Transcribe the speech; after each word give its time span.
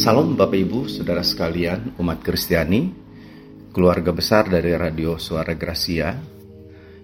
Salam 0.00 0.32
Bapak 0.32 0.56
Ibu, 0.56 0.88
Saudara 0.88 1.20
sekalian, 1.20 1.92
umat 2.00 2.24
Kristiani, 2.24 2.88
keluarga 3.68 4.16
besar 4.16 4.48
dari 4.48 4.72
Radio 4.72 5.20
Suara 5.20 5.52
Gracia. 5.52 6.16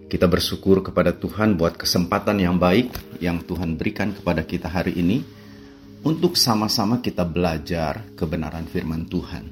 Kita 0.08 0.24
bersyukur 0.24 0.80
kepada 0.80 1.12
Tuhan 1.12 1.60
buat 1.60 1.76
kesempatan 1.76 2.40
yang 2.40 2.56
baik 2.56 3.20
yang 3.20 3.44
Tuhan 3.44 3.76
berikan 3.76 4.16
kepada 4.16 4.48
kita 4.48 4.72
hari 4.72 4.96
ini 4.96 5.20
untuk 6.08 6.40
sama-sama 6.40 7.04
kita 7.04 7.28
belajar 7.28 8.16
kebenaran 8.16 8.64
firman 8.64 9.04
Tuhan. 9.04 9.44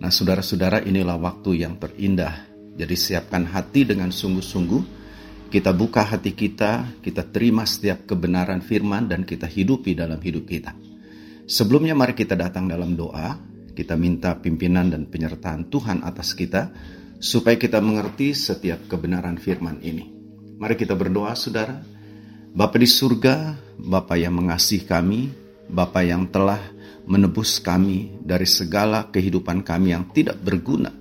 Nah, 0.00 0.08
saudara-saudara, 0.08 0.88
inilah 0.88 1.20
waktu 1.20 1.68
yang 1.68 1.76
terindah. 1.76 2.48
Jadi 2.80 2.96
siapkan 2.96 3.44
hati 3.44 3.84
dengan 3.84 4.08
sungguh-sungguh. 4.08 5.04
Kita 5.52 5.68
buka 5.76 6.00
hati 6.00 6.32
kita, 6.32 6.96
kita 7.04 7.28
terima 7.28 7.68
setiap 7.68 8.08
kebenaran 8.08 8.64
firman 8.64 9.04
dan 9.04 9.28
kita 9.28 9.44
hidupi 9.44 9.92
dalam 9.92 10.16
hidup 10.16 10.48
kita. 10.48 10.72
Sebelumnya 11.44 11.92
mari 11.92 12.16
kita 12.16 12.32
datang 12.32 12.64
dalam 12.72 12.96
doa, 12.96 13.36
kita 13.76 14.00
minta 14.00 14.32
pimpinan 14.40 14.88
dan 14.88 15.04
penyertaan 15.04 15.68
Tuhan 15.68 16.00
atas 16.00 16.32
kita, 16.32 16.72
supaya 17.20 17.60
kita 17.60 17.84
mengerti 17.84 18.32
setiap 18.32 18.88
kebenaran 18.88 19.36
firman 19.36 19.80
ini. 19.84 20.08
Mari 20.56 20.74
kita 20.76 20.96
berdoa 20.96 21.36
saudara. 21.36 21.84
Bapa 22.54 22.76
di 22.80 22.88
surga, 22.88 23.60
Bapa 23.76 24.16
yang 24.16 24.40
mengasihi 24.40 24.88
kami, 24.88 25.28
Bapa 25.68 26.00
yang 26.00 26.30
telah 26.32 26.60
menebus 27.04 27.60
kami 27.60 28.16
dari 28.24 28.48
segala 28.48 29.12
kehidupan 29.12 29.60
kami 29.66 29.92
yang 29.92 30.08
tidak 30.16 30.40
berguna, 30.40 30.92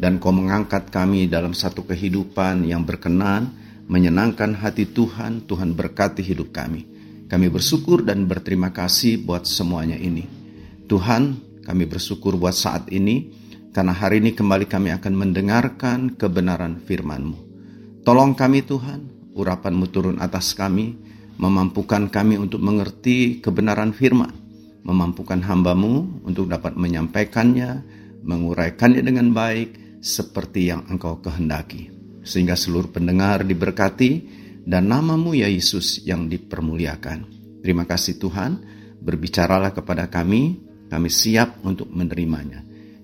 dan 0.00 0.16
kau 0.16 0.32
mengangkat 0.32 0.88
kami 0.88 1.28
dalam 1.28 1.52
satu 1.52 1.84
kehidupan 1.84 2.64
yang 2.64 2.88
berkenan, 2.88 3.52
menyenangkan 3.90 4.56
hati 4.56 4.88
Tuhan, 4.88 5.44
Tuhan 5.44 5.76
berkati 5.76 6.24
hidup 6.24 6.54
kami. 6.54 6.91
Kami 7.32 7.48
bersyukur 7.48 8.04
dan 8.04 8.28
berterima 8.28 8.76
kasih 8.76 9.24
buat 9.24 9.48
semuanya 9.48 9.96
ini. 9.96 10.28
Tuhan, 10.84 11.40
kami 11.64 11.88
bersyukur 11.88 12.36
buat 12.36 12.52
saat 12.52 12.92
ini, 12.92 13.32
karena 13.72 13.96
hari 13.96 14.20
ini 14.20 14.36
kembali 14.36 14.68
kami 14.68 14.92
akan 14.92 15.14
mendengarkan 15.16 16.12
kebenaran 16.12 16.84
firman-Mu. 16.84 17.38
Tolong 18.04 18.36
kami 18.36 18.68
Tuhan, 18.68 19.32
urapan-Mu 19.32 19.86
turun 19.88 20.20
atas 20.20 20.52
kami, 20.52 20.92
memampukan 21.40 22.12
kami 22.12 22.36
untuk 22.36 22.60
mengerti 22.60 23.40
kebenaran 23.40 23.96
firman, 23.96 24.36
memampukan 24.84 25.40
hamba-Mu 25.40 26.28
untuk 26.28 26.52
dapat 26.52 26.76
menyampaikannya, 26.76 27.80
menguraikannya 28.28 29.00
dengan 29.00 29.32
baik, 29.32 30.04
seperti 30.04 30.68
yang 30.68 30.84
Engkau 30.84 31.24
kehendaki. 31.24 31.88
Sehingga 32.28 32.60
seluruh 32.60 32.92
pendengar 32.92 33.40
diberkati, 33.40 34.41
dan 34.62 34.86
namamu 34.90 35.34
ya 35.34 35.50
Yesus 35.50 36.06
yang 36.06 36.30
dipermuliakan. 36.30 37.26
Terima 37.62 37.86
kasih 37.86 38.18
Tuhan, 38.18 38.62
berbicaralah 39.02 39.74
kepada 39.74 40.06
kami, 40.06 40.62
kami 40.90 41.08
siap 41.10 41.62
untuk 41.66 41.90
menerimanya. 41.90 42.62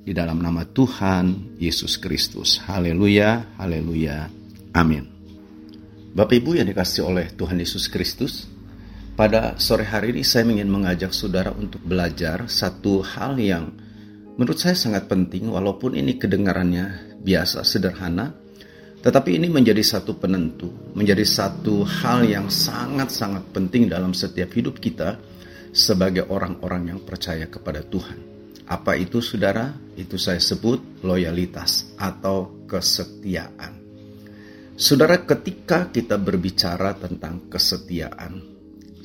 Di 0.08 0.16
dalam 0.16 0.40
nama 0.40 0.64
Tuhan 0.64 1.58
Yesus 1.60 2.00
Kristus. 2.00 2.64
Haleluya, 2.64 3.60
haleluya, 3.60 4.32
amin. 4.72 5.04
Bapak 6.16 6.40
Ibu 6.40 6.56
yang 6.56 6.66
dikasih 6.66 7.04
oleh 7.04 7.28
Tuhan 7.36 7.60
Yesus 7.60 7.92
Kristus, 7.92 8.48
pada 9.18 9.58
sore 9.60 9.84
hari 9.84 10.16
ini 10.16 10.24
saya 10.24 10.48
ingin 10.48 10.70
mengajak 10.70 11.12
saudara 11.12 11.52
untuk 11.52 11.84
belajar 11.84 12.48
satu 12.48 13.04
hal 13.04 13.36
yang 13.36 13.74
menurut 14.38 14.56
saya 14.56 14.78
sangat 14.78 15.10
penting 15.10 15.50
walaupun 15.52 15.98
ini 15.98 16.16
kedengarannya 16.16 17.18
biasa, 17.20 17.66
sederhana, 17.66 18.32
tetapi 18.98 19.38
ini 19.38 19.46
menjadi 19.46 19.78
satu 19.78 20.18
penentu, 20.18 20.66
menjadi 20.98 21.22
satu 21.22 21.86
hal 21.86 22.26
yang 22.26 22.50
sangat-sangat 22.50 23.54
penting 23.54 23.86
dalam 23.86 24.10
setiap 24.10 24.50
hidup 24.58 24.82
kita 24.82 25.22
sebagai 25.70 26.26
orang-orang 26.26 26.90
yang 26.90 27.00
percaya 27.06 27.46
kepada 27.46 27.86
Tuhan. 27.86 28.18
Apa 28.66 28.98
itu 28.98 29.22
saudara? 29.22 29.70
Itu 29.94 30.18
saya 30.18 30.42
sebut 30.42 31.06
loyalitas 31.06 31.94
atau 31.94 32.66
kesetiaan. 32.66 33.78
Saudara, 34.74 35.22
ketika 35.22 35.90
kita 35.94 36.18
berbicara 36.18 36.98
tentang 36.98 37.46
kesetiaan, 37.46 38.42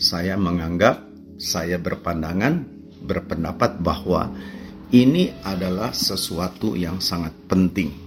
saya 0.02 0.36
menganggap, 0.42 1.06
saya 1.38 1.78
berpandangan, 1.78 2.66
berpendapat 3.06 3.78
bahwa 3.78 4.34
ini 4.90 5.34
adalah 5.46 5.94
sesuatu 5.94 6.78
yang 6.78 7.02
sangat 7.02 7.34
penting 7.50 8.03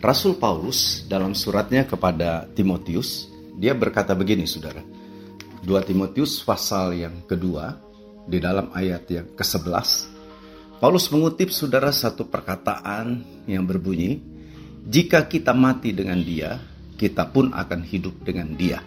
Rasul 0.00 0.40
Paulus 0.40 1.04
dalam 1.04 1.36
suratnya 1.36 1.84
kepada 1.84 2.48
Timotius, 2.56 3.28
dia 3.60 3.76
berkata 3.76 4.16
begini 4.16 4.48
saudara. 4.48 4.80
2 5.60 5.68
Timotius 5.84 6.40
pasal 6.40 6.96
yang 6.96 7.28
kedua, 7.28 7.76
di 8.24 8.40
dalam 8.40 8.72
ayat 8.72 9.04
yang 9.12 9.28
ke-11, 9.36 10.08
Paulus 10.80 11.04
mengutip 11.12 11.52
saudara 11.52 11.92
satu 11.92 12.24
perkataan 12.24 13.20
yang 13.44 13.68
berbunyi, 13.68 14.40
Jika 14.80 15.28
kita 15.28 15.52
mati 15.52 15.92
dengan 15.92 16.24
dia, 16.24 16.56
kita 16.96 17.28
pun 17.28 17.52
akan 17.52 17.84
hidup 17.84 18.24
dengan 18.24 18.56
dia. 18.56 18.80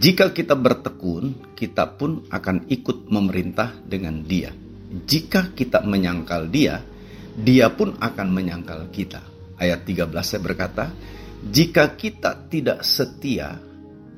Jika 0.00 0.32
kita 0.32 0.56
bertekun, 0.56 1.52
kita 1.52 1.92
pun 2.00 2.24
akan 2.32 2.72
ikut 2.72 3.12
memerintah 3.12 3.76
dengan 3.84 4.24
dia. 4.24 4.48
Jika 4.88 5.52
kita 5.52 5.84
menyangkal 5.84 6.48
dia, 6.48 6.80
dia 7.36 7.68
pun 7.68 8.00
akan 8.00 8.28
menyangkal 8.32 8.88
kita 8.88 9.31
ayat 9.62 9.86
13 9.86 10.10
saya 10.18 10.42
berkata, 10.42 10.84
jika 11.46 11.94
kita 11.94 12.50
tidak 12.50 12.82
setia, 12.82 13.54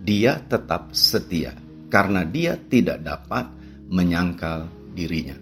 dia 0.01 0.41
tetap 0.41 0.97
setia 0.97 1.53
karena 1.93 2.25
dia 2.25 2.57
tidak 2.57 3.05
dapat 3.05 3.49
menyangkal 3.93 4.69
dirinya. 4.93 5.37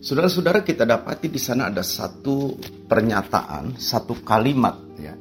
Saudara-saudara 0.00 0.64
kita 0.64 0.88
dapati 0.88 1.28
di 1.28 1.36
sana 1.36 1.68
ada 1.68 1.84
satu 1.84 2.56
pernyataan, 2.88 3.76
satu 3.76 4.24
kalimat 4.24 4.80
ya. 4.96 5.12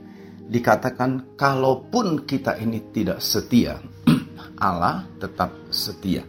Dikatakan 0.49 1.35
kalaupun 1.38 2.25
kita 2.25 2.57
ini 2.57 2.89
tidak 2.89 3.19
setia, 3.22 3.78
Allah 4.57 5.05
tetap 5.19 5.69
setia. 5.69 6.25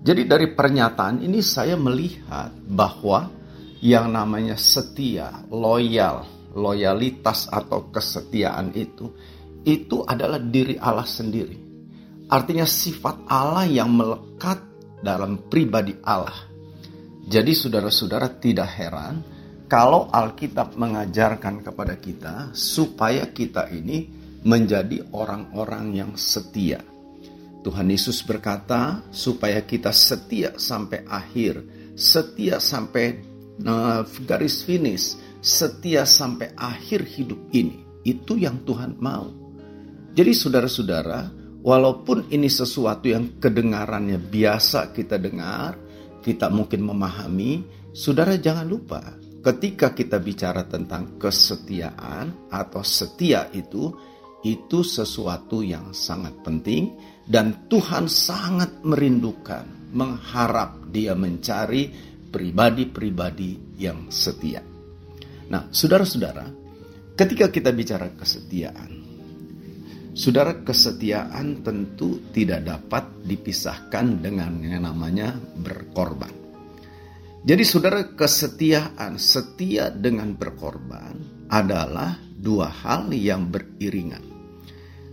Jadi 0.00 0.24
dari 0.24 0.48
pernyataan 0.48 1.20
ini 1.20 1.44
saya 1.44 1.76
melihat 1.76 2.54
bahwa 2.64 3.28
yang 3.84 4.08
namanya 4.08 4.56
setia, 4.56 5.44
loyal, 5.52 6.39
loyalitas 6.54 7.50
atau 7.50 7.90
kesetiaan 7.90 8.74
itu, 8.74 9.10
itu 9.66 10.02
adalah 10.06 10.40
diri 10.40 10.80
Allah 10.80 11.06
sendiri. 11.06 11.58
Artinya 12.30 12.64
sifat 12.64 13.26
Allah 13.26 13.66
yang 13.66 13.90
melekat 13.90 14.62
dalam 15.02 15.50
pribadi 15.50 15.98
Allah. 16.06 16.46
Jadi 17.26 17.52
saudara-saudara 17.54 18.38
tidak 18.38 18.70
heran 18.78 19.22
kalau 19.70 20.10
Alkitab 20.10 20.74
mengajarkan 20.74 21.62
kepada 21.62 21.94
kita 21.98 22.34
supaya 22.54 23.30
kita 23.30 23.70
ini 23.70 24.10
menjadi 24.42 25.14
orang-orang 25.14 25.94
yang 25.94 26.12
setia. 26.18 26.82
Tuhan 27.60 27.92
Yesus 27.92 28.24
berkata 28.24 29.04
supaya 29.12 29.60
kita 29.62 29.92
setia 29.92 30.56
sampai 30.56 31.04
akhir, 31.04 31.60
setia 31.92 32.56
sampai 32.56 33.20
uh, 33.62 34.02
garis 34.24 34.64
finish, 34.64 35.14
setia 35.40 36.04
sampai 36.04 36.52
akhir 36.54 37.04
hidup 37.04 37.40
ini. 37.52 37.84
Itu 38.04 38.36
yang 38.36 38.64
Tuhan 38.64 38.96
mau. 39.00 39.28
Jadi 40.16 40.32
saudara-saudara, 40.32 41.32
walaupun 41.60 42.32
ini 42.32 42.48
sesuatu 42.48 43.08
yang 43.08 43.40
kedengarannya 43.40 44.16
biasa 44.20 44.92
kita 44.92 45.20
dengar, 45.20 45.76
kita 46.20 46.48
mungkin 46.52 46.84
memahami, 46.84 47.64
saudara 47.92 48.36
jangan 48.36 48.68
lupa 48.68 49.00
ketika 49.40 49.96
kita 49.96 50.20
bicara 50.20 50.68
tentang 50.68 51.16
kesetiaan 51.16 52.52
atau 52.52 52.84
setia 52.84 53.48
itu, 53.56 53.92
itu 54.44 54.80
sesuatu 54.80 55.60
yang 55.60 55.92
sangat 55.92 56.40
penting 56.44 56.96
dan 57.28 57.68
Tuhan 57.68 58.08
sangat 58.08 58.80
merindukan, 58.84 59.92
mengharap 59.92 60.88
dia 60.88 61.12
mencari 61.12 61.92
pribadi-pribadi 62.30 63.76
yang 63.76 64.08
setia. 64.08 64.69
Nah, 65.50 65.66
saudara-saudara, 65.74 66.46
ketika 67.18 67.50
kita 67.50 67.74
bicara 67.74 68.14
kesetiaan, 68.14 69.02
saudara 70.14 70.62
kesetiaan 70.62 71.66
tentu 71.66 72.22
tidak 72.30 72.62
dapat 72.62 73.26
dipisahkan 73.26 74.22
dengan 74.22 74.62
yang 74.62 74.86
namanya 74.86 75.34
berkorban. 75.34 76.30
Jadi 77.42 77.64
saudara 77.66 78.14
kesetiaan, 78.14 79.18
setia 79.18 79.90
dengan 79.90 80.38
berkorban 80.38 81.48
adalah 81.50 82.14
dua 82.30 82.70
hal 82.70 83.10
yang 83.10 83.50
beriringan. 83.50 84.22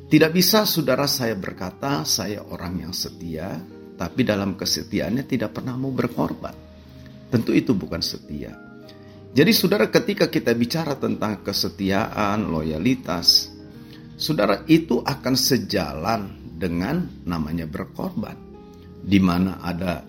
Tidak 0.07 0.31
bisa 0.31 0.69
saudara 0.69 1.09
saya 1.09 1.33
berkata 1.33 2.05
saya 2.05 2.45
orang 2.45 2.85
yang 2.85 2.93
setia, 2.93 3.57
tapi 3.97 4.21
dalam 4.21 4.53
kesetiaannya 4.53 5.25
tidak 5.25 5.57
pernah 5.57 5.73
mau 5.79 5.89
berkorban. 5.89 6.53
Tentu 7.33 7.57
itu 7.57 7.73
bukan 7.73 7.99
setia. 8.05 8.66
Jadi 9.33 9.51
saudara 9.53 9.91
ketika 9.91 10.31
kita 10.31 10.55
bicara 10.55 10.95
tentang 10.95 11.43
kesetiaan, 11.43 12.47
loyalitas, 12.47 13.51
saudara 14.17 14.63
itu 14.65 15.03
akan 15.03 15.35
sejalan 15.35 16.21
dengan 16.57 17.05
namanya 17.27 17.69
berkorban. 17.69 18.35
Di 19.07 19.21
mana 19.21 19.61
ada 19.61 20.03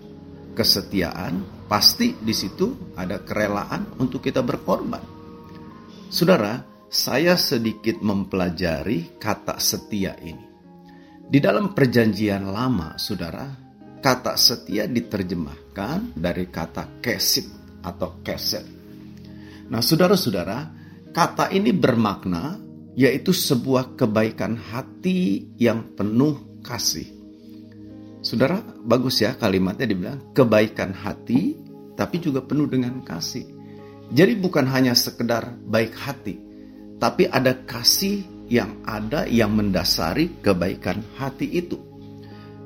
kesetiaan, 0.57 1.65
pasti 1.69 2.17
di 2.17 2.33
situ 2.33 2.95
ada 2.97 3.21
kerelaan 3.21 4.01
untuk 4.01 4.25
kita 4.25 4.41
berkorban. 4.41 5.03
Saudara, 6.09 6.65
saya 6.89 7.37
sedikit 7.37 8.01
mempelajari 8.01 9.21
kata 9.21 9.61
setia 9.61 10.17
ini. 10.25 10.49
Di 11.29 11.37
dalam 11.37 11.77
perjanjian 11.77 12.49
lama, 12.49 12.97
saudara, 12.97 13.45
kata 14.01 14.33
setia 14.33 14.89
diterjemahkan 14.89 16.17
dari 16.17 16.49
kata 16.49 16.97
kesit 16.97 17.45
atau 17.85 18.17
keset. 18.25 18.78
Nah, 19.69 19.81
saudara-saudara, 19.85 20.73
kata 21.13 21.53
ini 21.53 21.69
bermakna 21.69 22.57
yaitu 22.97 23.31
sebuah 23.31 23.95
kebaikan 23.95 24.57
hati 24.57 25.53
yang 25.55 25.93
penuh 25.95 26.59
kasih. 26.65 27.07
Saudara, 28.19 28.59
bagus 28.83 29.23
ya 29.23 29.37
kalimatnya 29.39 29.87
dibilang 29.87 30.35
kebaikan 30.35 30.91
hati 30.91 31.55
tapi 31.95 32.19
juga 32.19 32.43
penuh 32.43 32.67
dengan 32.67 32.99
kasih. 32.99 33.47
Jadi 34.09 34.33
bukan 34.35 34.65
hanya 34.67 34.97
sekedar 34.97 35.53
baik 35.69 35.93
hati, 35.95 36.35
tapi 36.97 37.29
ada 37.29 37.53
kasih 37.63 38.25
yang 38.49 38.81
ada 38.83 39.29
yang 39.29 39.53
mendasari 39.53 40.41
kebaikan 40.41 41.05
hati 41.15 41.45
itu. 41.45 41.77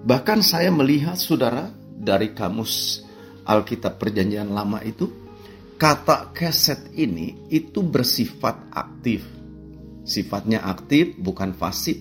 Bahkan 0.07 0.39
saya 0.39 0.71
melihat 0.71 1.19
saudara 1.19 1.67
dari 1.99 2.31
kamus 2.31 3.03
Alkitab 3.43 3.99
Perjanjian 3.99 4.49
Lama 4.55 4.79
itu, 4.81 5.22
kata 5.77 6.31
keset 6.31 6.93
ini 6.95 7.49
itu 7.51 7.83
bersifat 7.83 8.71
aktif. 8.73 9.25
Sifatnya 10.03 10.67
aktif, 10.67 11.15
bukan 11.15 11.55
pasif. 11.55 11.99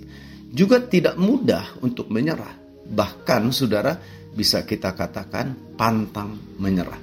Juga 0.53 0.83
tidak 0.83 1.17
mudah 1.17 1.81
untuk 1.81 2.11
menyerah. 2.11 2.59
Bahkan 2.83 3.55
saudara 3.55 3.97
bisa 4.33 4.67
kita 4.67 4.93
katakan 4.93 5.77
pantang 5.79 6.37
menyerah. 6.59 6.99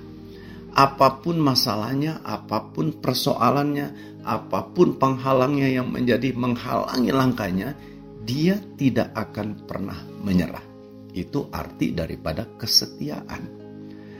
Apa 0.75 1.23
pun 1.23 1.41
masalahnya, 1.41 2.21
apa 2.21 2.69
pun 2.69 2.93
persoalannya, 3.01 4.21
apa 4.21 4.69
pun 4.69 5.01
penghalangnya 5.01 5.81
yang 5.81 5.89
menjadi 5.89 6.29
menghalangi 6.35 7.09
langkahnya, 7.09 7.73
dia 8.21 8.61
tidak 8.77 9.09
akan 9.17 9.65
pernah 9.65 9.97
menyerah. 10.21 10.61
Itu 11.09 11.49
arti 11.49 11.89
daripada 11.97 12.45
kesetiaan. 12.45 13.41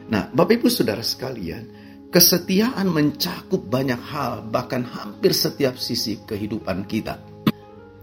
Nah, 0.09 0.25
Bapak 0.33 0.57
Ibu 0.57 0.67
Saudara 0.73 1.05
sekalian, 1.05 1.78
kesetiaan 2.09 2.89
mencakup 2.89 3.69
banyak 3.69 4.01
hal, 4.01 4.41
bahkan 4.49 4.81
hampir 4.81 5.29
setiap 5.29 5.77
sisi 5.77 6.17
kehidupan 6.25 6.89
kita. 6.89 7.21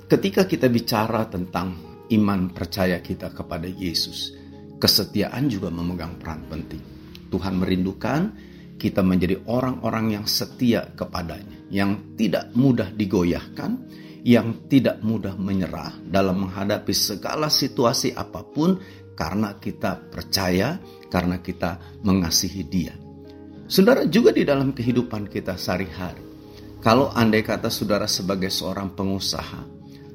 Ketika 0.07 0.47
kita 0.47 0.71
bicara 0.71 1.27
tentang 1.27 1.75
iman 2.15 2.55
percaya 2.55 3.03
kita 3.03 3.35
kepada 3.35 3.67
Yesus, 3.67 4.31
kesetiaan 4.79 5.51
juga 5.51 5.75
memegang 5.75 6.23
peran 6.23 6.47
penting. 6.47 6.83
Tuhan 7.27 7.59
merindukan 7.59 8.31
kita 8.79 9.03
menjadi 9.03 9.43
orang-orang 9.51 10.23
yang 10.23 10.27
setia 10.31 10.87
kepadanya, 10.95 11.67
yang 11.75 12.15
tidak 12.15 12.55
mudah 12.55 12.95
digoyahkan, 12.95 13.91
yang 14.23 14.71
tidak 14.71 15.03
mudah 15.03 15.35
menyerah 15.35 15.99
dalam 16.07 16.47
menghadapi 16.47 16.95
segala 16.95 17.51
situasi 17.51 18.15
apa 18.15 18.47
pun 18.47 18.79
karena 19.19 19.59
kita 19.59 19.99
percaya, 20.15 20.79
karena 21.11 21.43
kita 21.43 21.99
mengasihi 22.07 22.63
Dia. 22.71 23.06
Saudara 23.67 24.07
juga 24.07 24.31
di 24.31 24.47
dalam 24.47 24.71
kehidupan 24.71 25.27
kita 25.27 25.59
sehari-hari. 25.59 26.23
Kalau 26.79 27.11
andai 27.11 27.43
kata 27.43 27.67
saudara 27.67 28.07
sebagai 28.07 28.47
seorang 28.47 28.95
pengusaha, 28.95 29.67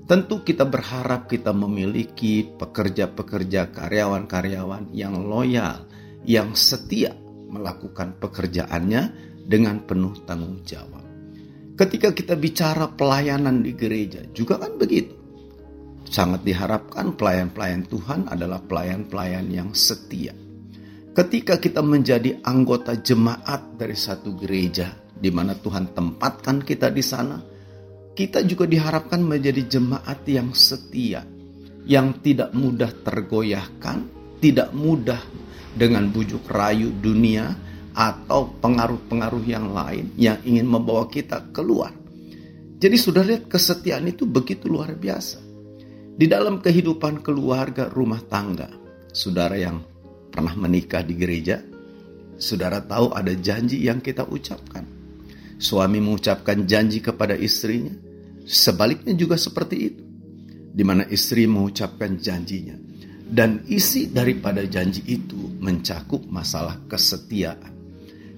tentu 0.07 0.39
kita 0.39 0.63
berharap 0.63 1.27
kita 1.27 1.51
memiliki 1.51 2.47
pekerja-pekerja 2.47 3.75
karyawan-karyawan 3.75 4.95
yang 4.95 5.19
loyal, 5.27 5.83
yang 6.23 6.55
setia 6.55 7.11
melakukan 7.51 8.15
pekerjaannya 8.23 9.11
dengan 9.43 9.83
penuh 9.83 10.15
tanggung 10.23 10.63
jawab. 10.63 11.03
Ketika 11.75 12.15
kita 12.15 12.39
bicara 12.39 12.87
pelayanan 12.87 13.67
di 13.67 13.75
gereja, 13.75 14.23
juga 14.31 14.63
kan 14.63 14.79
begitu. 14.79 15.11
Sangat 16.07 16.47
diharapkan 16.47 17.19
pelayan-pelayan 17.19 17.83
Tuhan 17.83 18.31
adalah 18.31 18.63
pelayan-pelayan 18.63 19.51
yang 19.51 19.75
setia. 19.75 20.31
Ketika 21.11 21.59
kita 21.59 21.83
menjadi 21.83 22.39
anggota 22.39 22.95
jemaat 22.95 23.75
dari 23.75 23.99
satu 23.99 24.31
gereja, 24.31 24.95
di 25.11 25.27
mana 25.27 25.51
Tuhan 25.59 25.91
tempatkan 25.91 26.63
kita 26.63 26.87
di 26.87 27.03
sana, 27.03 27.35
kita 28.15 28.39
juga 28.47 28.63
diharapkan 28.63 29.19
menjadi 29.19 29.59
jemaat 29.67 30.23
yang 30.23 30.55
setia, 30.55 31.27
yang 31.83 32.23
tidak 32.23 32.55
mudah 32.55 32.95
tergoyahkan, 33.03 34.07
tidak 34.39 34.71
mudah 34.71 35.19
dengan 35.75 36.07
bujuk 36.15 36.47
rayu 36.47 36.95
dunia 36.95 37.59
atau 37.91 38.47
pengaruh-pengaruh 38.63 39.43
yang 39.43 39.67
lain 39.75 40.15
yang 40.15 40.39
ingin 40.47 40.63
membawa 40.63 41.11
kita 41.11 41.51
keluar. 41.51 41.91
Jadi 42.79 42.95
sudah 42.95 43.27
lihat 43.27 43.51
kesetiaan 43.51 44.07
itu 44.07 44.23
begitu 44.23 44.71
luar 44.71 44.95
biasa. 44.95 45.43
Di 46.15 46.23
dalam 46.23 46.63
kehidupan 46.63 47.19
keluarga 47.19 47.91
rumah 47.91 48.23
tangga, 48.23 48.71
saudara 49.11 49.59
yang 49.59 49.90
pernah 50.31 50.55
menikah 50.55 51.03
di 51.03 51.13
gereja, 51.19 51.59
saudara 52.39 52.79
tahu 52.81 53.11
ada 53.11 53.35
janji 53.35 53.83
yang 53.85 53.99
kita 53.99 54.23
ucapkan. 54.25 54.87
Suami 55.61 56.01
mengucapkan 56.01 56.65
janji 56.65 57.03
kepada 57.03 57.37
istrinya, 57.37 57.93
sebaliknya 58.47 59.13
juga 59.13 59.37
seperti 59.37 59.75
itu. 59.77 60.03
Di 60.71 60.87
mana 60.87 61.03
istri 61.11 61.43
mengucapkan 61.51 62.15
janjinya 62.15 62.91
dan 63.31 63.63
isi 63.71 64.11
daripada 64.11 64.67
janji 64.67 65.07
itu 65.07 65.55
mencakup 65.63 66.27
masalah 66.27 66.75
kesetiaan. 66.91 67.71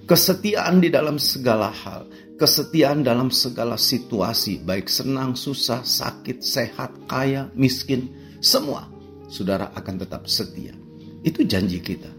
Kesetiaan 0.06 0.78
di 0.78 0.92
dalam 0.92 1.18
segala 1.18 1.74
hal, 1.74 2.06
kesetiaan 2.38 3.02
dalam 3.02 3.34
segala 3.34 3.74
situasi, 3.74 4.62
baik 4.62 4.86
senang, 4.86 5.34
susah, 5.34 5.82
sakit, 5.82 6.38
sehat, 6.44 7.10
kaya, 7.10 7.50
miskin, 7.58 8.10
semua 8.38 8.86
saudara 9.26 9.74
akan 9.74 9.94
tetap 10.06 10.30
setia. 10.30 10.83
Itu 11.24 11.40
janji 11.48 11.80
kita. 11.80 12.12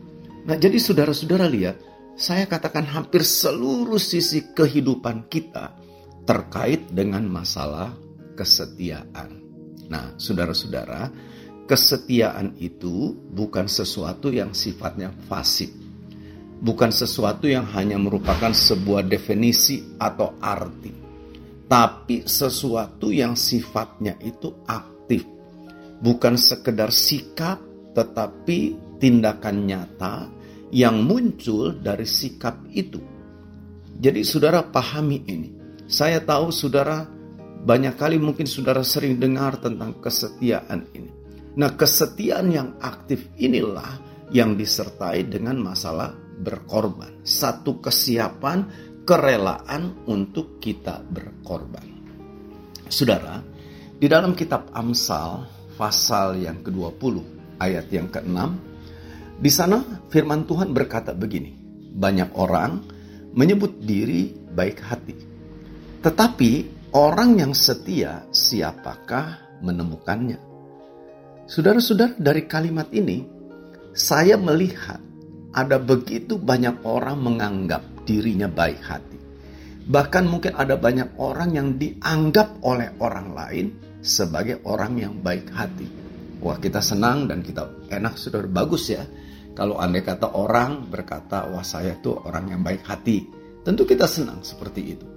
Nah, 0.49 0.57
jadi 0.57 0.81
saudara-saudara 0.81 1.45
lihat, 1.45 1.77
saya 2.17 2.49
katakan 2.49 2.89
hampir 2.89 3.21
seluruh 3.21 4.01
sisi 4.01 4.49
kehidupan 4.51 5.29
kita 5.29 5.77
terkait 6.25 6.89
dengan 6.89 7.21
masalah 7.29 7.93
kesetiaan. 8.33 9.45
Nah, 9.85 10.17
saudara-saudara, 10.17 11.13
kesetiaan 11.69 12.57
itu 12.57 13.13
bukan 13.13 13.69
sesuatu 13.69 14.33
yang 14.33 14.57
sifatnya 14.57 15.13
fasik. 15.29 15.69
Bukan 16.55 16.89
sesuatu 16.89 17.45
yang 17.45 17.69
hanya 17.77 18.01
merupakan 18.01 18.49
sebuah 18.49 19.05
definisi 19.05 19.85
atau 20.01 20.33
arti. 20.41 20.93
Tapi 21.65 22.25
sesuatu 22.25 23.13
yang 23.13 23.37
sifatnya 23.37 24.17
itu 24.21 24.49
aktif. 24.65 25.25
Bukan 26.01 26.37
sekedar 26.37 26.89
sikap 26.89 27.61
tetapi 27.95 28.59
tindakan 29.05 29.69
nyata 29.69 30.25
yang 30.73 31.05
muncul 31.05 31.77
dari 31.77 32.09
sikap 32.09 32.65
itu. 32.73 32.97
Jadi 34.01 34.25
saudara 34.25 34.65
pahami 34.65 35.21
ini. 35.29 35.49
Saya 35.85 36.17
tahu 36.25 36.49
saudara 36.49 37.05
banyak 37.61 37.93
kali 37.93 38.17
mungkin 38.17 38.49
saudara 38.49 38.81
sering 38.81 39.21
dengar 39.21 39.61
tentang 39.61 40.01
kesetiaan 40.01 40.89
ini. 40.97 41.13
Nah, 41.53 41.77
kesetiaan 41.77 42.49
yang 42.49 42.81
aktif 42.81 43.29
inilah 43.37 44.01
yang 44.33 44.57
disertai 44.57 45.29
dengan 45.29 45.61
masalah 45.61 46.17
berkorban. 46.41 47.21
Satu 47.21 47.77
kesiapan, 47.77 48.65
kerelaan 49.05 50.01
untuk 50.09 50.57
kita 50.57 51.05
berkorban. 51.05 51.85
Saudara, 52.89 53.37
di 54.01 54.09
dalam 54.09 54.33
kitab 54.33 54.73
Amsal 54.73 55.45
pasal 55.77 56.41
yang 56.41 56.65
ke-20 56.65 57.21
ayat 57.61 57.85
yang 57.93 58.09
ke-6 58.09 58.74
di 59.35 59.51
sana 59.51 60.07
firman 60.07 60.47
Tuhan 60.47 60.71
berkata 60.71 61.11
begini, 61.11 61.51
banyak 61.95 62.35
orang 62.35 62.71
menyebut 63.35 63.83
diri 63.83 64.31
baik 64.31 64.77
hati. 64.79 65.15
Tetapi 65.99 66.51
orang 66.95 67.39
yang 67.39 67.51
setia 67.51 68.23
siapakah 68.31 69.59
menemukannya? 69.59 70.39
Saudara-saudara, 71.45 72.17
dari 72.17 72.47
kalimat 72.49 72.89
ini 72.95 73.21
saya 73.93 74.35
melihat 74.35 74.99
ada 75.55 75.79
begitu 75.79 76.35
banyak 76.35 76.83
orang 76.83 77.21
menganggap 77.21 77.83
dirinya 78.03 78.51
baik 78.51 78.81
hati. 78.83 79.19
Bahkan 79.85 80.23
mungkin 80.25 80.57
ada 80.57 80.75
banyak 80.75 81.15
orang 81.21 81.53
yang 81.53 81.69
dianggap 81.77 82.59
oleh 82.65 82.91
orang 82.99 83.31
lain 83.31 83.65
sebagai 84.01 84.65
orang 84.65 84.97
yang 84.99 85.13
baik 85.21 85.47
hati. 85.53 85.87
Wah 86.41 86.57
kita 86.59 86.81
senang 86.81 87.29
dan 87.29 87.41
kita 87.45 87.89
enak 87.89 88.17
saudara 88.17 88.49
bagus 88.49 88.89
ya. 88.91 89.05
Kalau 89.55 89.79
andai 89.79 90.03
kata 90.03 90.35
orang 90.35 90.91
berkata 90.91 91.47
wah 91.47 91.63
saya 91.63 91.95
tuh 92.03 92.27
orang 92.27 92.51
yang 92.51 92.61
baik 92.61 92.83
hati. 92.83 93.23
Tentu 93.63 93.87
kita 93.87 94.05
senang 94.05 94.43
seperti 94.43 94.81
itu. 94.83 95.07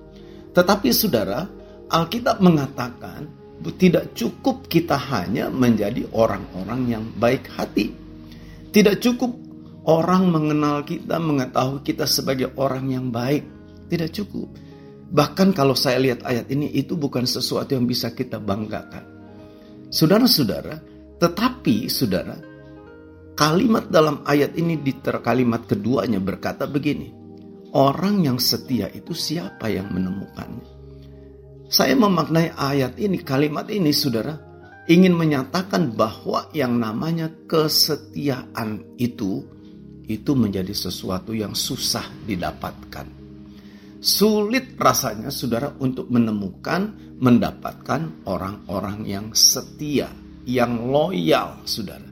Tetapi 0.54 0.88
saudara 0.94 1.42
Alkitab 1.90 2.38
mengatakan 2.38 3.26
tidak 3.76 4.14
cukup 4.14 4.70
kita 4.70 4.94
hanya 4.94 5.50
menjadi 5.50 6.06
orang-orang 6.14 6.80
yang 6.86 7.04
baik 7.18 7.50
hati. 7.50 7.90
Tidak 8.70 9.02
cukup 9.02 9.34
orang 9.90 10.30
mengenal 10.30 10.86
kita, 10.86 11.18
mengetahui 11.18 11.82
kita 11.82 12.06
sebagai 12.06 12.54
orang 12.54 12.94
yang 12.94 13.10
baik. 13.10 13.42
Tidak 13.90 14.10
cukup. 14.14 14.48
Bahkan 15.08 15.56
kalau 15.56 15.72
saya 15.72 15.98
lihat 15.98 16.22
ayat 16.22 16.52
ini, 16.52 16.68
itu 16.76 16.94
bukan 16.94 17.24
sesuatu 17.24 17.72
yang 17.72 17.88
bisa 17.88 18.12
kita 18.12 18.36
banggakan. 18.36 19.02
Saudara-saudara, 19.88 20.76
tetapi 21.16 21.88
saudara, 21.88 22.36
kalimat 23.38 23.86
dalam 23.86 24.26
ayat 24.26 24.58
ini 24.58 24.82
di 24.82 24.98
kalimat 24.98 25.62
keduanya 25.70 26.18
berkata 26.18 26.66
begini. 26.66 27.14
Orang 27.70 28.26
yang 28.26 28.42
setia 28.42 28.90
itu 28.90 29.14
siapa 29.14 29.70
yang 29.70 29.94
menemukannya? 29.94 30.66
Saya 31.68 31.94
memaknai 31.94 32.56
ayat 32.56 32.98
ini, 32.98 33.20
kalimat 33.22 33.68
ini 33.68 33.92
saudara, 33.94 34.34
ingin 34.88 35.14
menyatakan 35.14 35.92
bahwa 35.92 36.48
yang 36.56 36.80
namanya 36.80 37.28
kesetiaan 37.44 38.96
itu 38.96 39.44
itu 40.08 40.32
menjadi 40.32 40.72
sesuatu 40.72 41.36
yang 41.36 41.52
susah 41.52 42.08
didapatkan. 42.24 43.06
Sulit 44.00 44.80
rasanya 44.80 45.28
saudara 45.28 45.76
untuk 45.76 46.08
menemukan, 46.08 46.96
mendapatkan 47.20 48.24
orang-orang 48.24 49.04
yang 49.04 49.26
setia, 49.36 50.08
yang 50.48 50.88
loyal 50.88 51.60
saudara. 51.68 52.07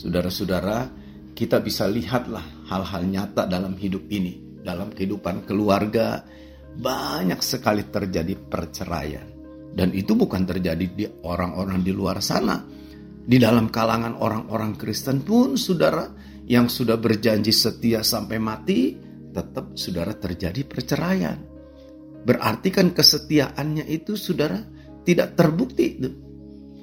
Saudara-saudara, 0.00 0.88
kita 1.36 1.60
bisa 1.60 1.84
lihatlah 1.84 2.40
hal-hal 2.72 3.04
nyata 3.04 3.44
dalam 3.44 3.76
hidup 3.76 4.08
ini, 4.08 4.56
dalam 4.64 4.96
kehidupan 4.96 5.44
keluarga, 5.44 6.24
banyak 6.72 7.36
sekali 7.44 7.84
terjadi 7.84 8.32
perceraian. 8.32 9.28
Dan 9.76 9.92
itu 9.92 10.16
bukan 10.16 10.48
terjadi 10.48 10.86
di 10.88 11.04
orang-orang 11.04 11.84
di 11.84 11.92
luar 11.92 12.24
sana. 12.24 12.64
Di 13.20 13.36
dalam 13.36 13.68
kalangan 13.68 14.16
orang-orang 14.16 14.80
Kristen 14.80 15.20
pun 15.20 15.60
saudara 15.60 16.08
yang 16.48 16.72
sudah 16.72 16.96
berjanji 16.96 17.52
setia 17.52 18.00
sampai 18.00 18.40
mati, 18.40 18.96
tetap 19.36 19.76
saudara 19.76 20.16
terjadi 20.16 20.64
perceraian. 20.64 21.36
Berarti 22.24 22.72
kan 22.72 22.96
kesetiaannya 22.96 23.84
itu 23.84 24.16
saudara 24.16 24.64
tidak 25.04 25.36
terbukti. 25.36 26.00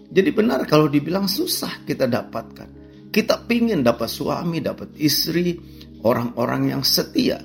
Jadi 0.05 0.29
benar 0.29 0.69
kalau 0.69 0.86
dibilang 0.86 1.25
susah 1.25 1.81
kita 1.81 2.05
dapatkan. 2.05 2.76
Kita 3.17 3.41
pingin 3.50 3.81
dapat 3.81 4.13
suami, 4.13 4.62
dapat 4.62 4.93
istri, 5.01 5.57
orang-orang 6.05 6.77
yang 6.77 6.83
setia. 6.86 7.41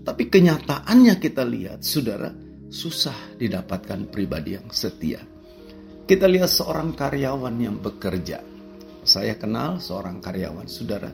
Tapi 0.00 0.32
kenyataannya 0.32 1.20
kita 1.20 1.44
lihat, 1.44 1.84
saudara, 1.84 2.32
susah 2.72 3.36
didapatkan 3.36 4.08
pribadi 4.08 4.56
yang 4.56 4.72
setia. 4.72 5.20
Kita 6.08 6.24
lihat 6.24 6.48
seorang 6.48 6.96
karyawan 6.96 7.52
yang 7.60 7.76
bekerja. 7.76 8.40
Saya 9.04 9.36
kenal 9.36 9.84
seorang 9.84 10.16
karyawan, 10.16 10.64
saudara. 10.64 11.12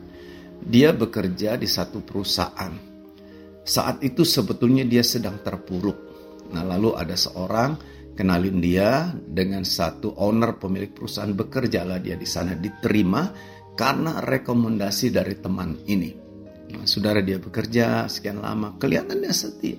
Dia 0.63 0.95
bekerja 0.95 1.59
di 1.59 1.67
satu 1.67 1.99
perusahaan. 2.07 2.79
Saat 3.67 4.07
itu 4.07 4.23
sebetulnya 4.23 4.87
dia 4.87 5.03
sedang 5.03 5.43
terpuruk. 5.43 5.99
Nah, 6.55 6.63
lalu 6.63 6.95
ada 6.95 7.19
seorang 7.19 7.75
kenalin 8.15 8.63
dia 8.63 9.11
dengan 9.15 9.67
satu 9.67 10.15
owner 10.23 10.55
pemilik 10.55 10.95
perusahaan 10.95 11.35
bekerjalah 11.35 11.99
dia 11.99 12.15
di 12.15 12.27
sana 12.31 12.55
diterima 12.55 13.58
karena 13.79 14.19
rekomendasi 14.19 15.15
dari 15.15 15.39
teman 15.39 15.79
ini. 15.87 16.11
Nah, 16.75 16.83
saudara 16.85 17.23
dia 17.23 17.39
bekerja 17.39 18.11
sekian 18.11 18.43
lama, 18.43 18.75
kelihatan 18.75 19.23
dia 19.23 19.31
setia. 19.31 19.79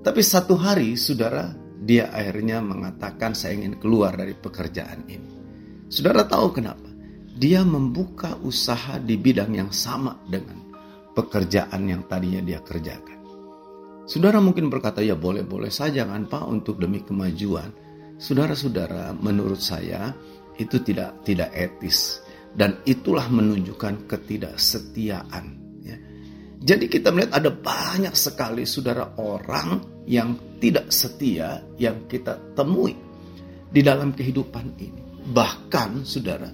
Tapi 0.00 0.24
satu 0.24 0.56
hari, 0.56 0.96
saudara, 0.96 1.52
dia 1.76 2.08
akhirnya 2.08 2.64
mengatakan 2.64 3.36
saya 3.36 3.60
ingin 3.60 3.76
keluar 3.76 4.16
dari 4.16 4.32
pekerjaan 4.32 5.04
ini. 5.12 5.28
Saudara 5.92 6.24
tahu 6.24 6.56
kenapa? 6.56 6.88
Dia 7.38 7.62
membuka 7.62 8.34
usaha 8.40 8.98
di 8.98 9.14
bidang 9.14 9.52
yang 9.54 9.70
sama 9.70 10.18
dengan 10.26 10.58
pekerjaan 11.12 11.86
yang 11.86 12.02
tadinya 12.08 12.42
dia 12.42 12.64
kerjakan. 12.64 13.20
Saudara 14.08 14.40
mungkin 14.40 14.72
berkata, 14.72 15.04
ya 15.04 15.14
boleh-boleh 15.14 15.68
saja 15.68 16.08
kan 16.08 16.24
Pak 16.24 16.48
untuk 16.48 16.80
demi 16.80 17.04
kemajuan. 17.04 17.68
Saudara-saudara, 18.18 19.14
menurut 19.14 19.60
saya 19.60 20.16
itu 20.58 20.82
tidak 20.82 21.22
tidak 21.22 21.54
etis 21.54 22.26
dan 22.56 22.80
itulah 22.86 23.26
menunjukkan 23.28 24.08
ketidaksetiaan 24.08 25.58
jadi 26.58 26.90
kita 26.90 27.14
melihat 27.14 27.38
ada 27.38 27.50
banyak 27.54 28.14
sekali 28.18 28.66
saudara 28.66 29.14
orang 29.22 30.02
yang 30.10 30.58
tidak 30.58 30.90
setia 30.90 31.62
yang 31.78 32.10
kita 32.10 32.34
temui 32.58 32.98
di 33.70 33.78
dalam 33.78 34.10
kehidupan 34.10 34.74
ini. 34.82 35.02
Bahkan 35.22 36.02
saudara, 36.02 36.50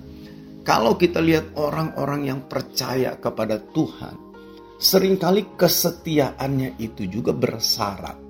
kalau 0.61 1.01
kita 1.01 1.25
lihat 1.25 1.57
orang-orang 1.57 2.29
yang 2.29 2.45
percaya 2.45 3.17
kepada 3.17 3.57
Tuhan, 3.73 4.37
sering 4.77 5.17
kali 5.17 5.57
kesetiaannya 5.57 6.77
itu 6.77 7.09
juga 7.09 7.33
bersyarat. 7.33 8.21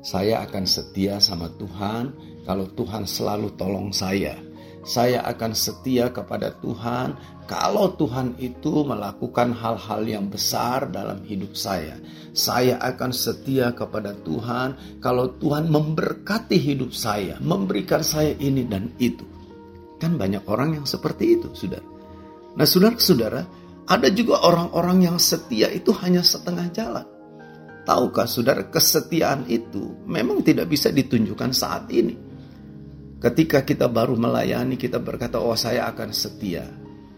Saya 0.00 0.40
akan 0.48 0.64
setia 0.64 1.20
sama 1.20 1.52
Tuhan 1.52 2.16
kalau 2.48 2.64
Tuhan 2.72 3.04
selalu 3.04 3.54
tolong 3.54 3.92
saya 3.94 4.34
saya 4.82 5.22
akan 5.30 5.54
setia 5.54 6.10
kepada 6.10 6.58
Tuhan 6.58 7.14
kalau 7.46 7.94
Tuhan 7.94 8.34
itu 8.42 8.82
melakukan 8.82 9.54
hal-hal 9.54 10.02
yang 10.02 10.26
besar 10.26 10.90
dalam 10.90 11.22
hidup 11.22 11.54
saya. 11.54 12.02
Saya 12.34 12.82
akan 12.82 13.14
setia 13.14 13.70
kepada 13.70 14.10
Tuhan 14.26 14.98
kalau 14.98 15.38
Tuhan 15.38 15.70
memberkati 15.70 16.58
hidup 16.58 16.90
saya, 16.90 17.38
memberikan 17.38 18.02
saya 18.02 18.34
ini 18.42 18.66
dan 18.66 18.90
itu. 18.98 19.22
Kan 20.02 20.18
banyak 20.18 20.42
orang 20.50 20.82
yang 20.82 20.86
seperti 20.86 21.38
itu, 21.38 21.54
Saudara. 21.54 21.86
Nah, 22.58 22.66
Saudara-saudara, 22.66 23.40
ada 23.86 24.08
juga 24.10 24.42
orang-orang 24.42 25.06
yang 25.06 25.18
setia 25.22 25.70
itu 25.70 25.94
hanya 26.02 26.26
setengah 26.26 26.66
jalan. 26.74 27.06
Tahukah 27.86 28.26
Saudara, 28.26 28.66
kesetiaan 28.66 29.46
itu 29.46 29.94
memang 30.10 30.42
tidak 30.42 30.70
bisa 30.70 30.90
ditunjukkan 30.90 31.50
saat 31.54 31.86
ini 31.94 32.31
Ketika 33.22 33.62
kita 33.62 33.86
baru 33.86 34.18
melayani, 34.18 34.74
kita 34.74 34.98
berkata, 34.98 35.38
"Oh, 35.38 35.54
saya 35.54 35.86
akan 35.86 36.10
setia." 36.10 36.66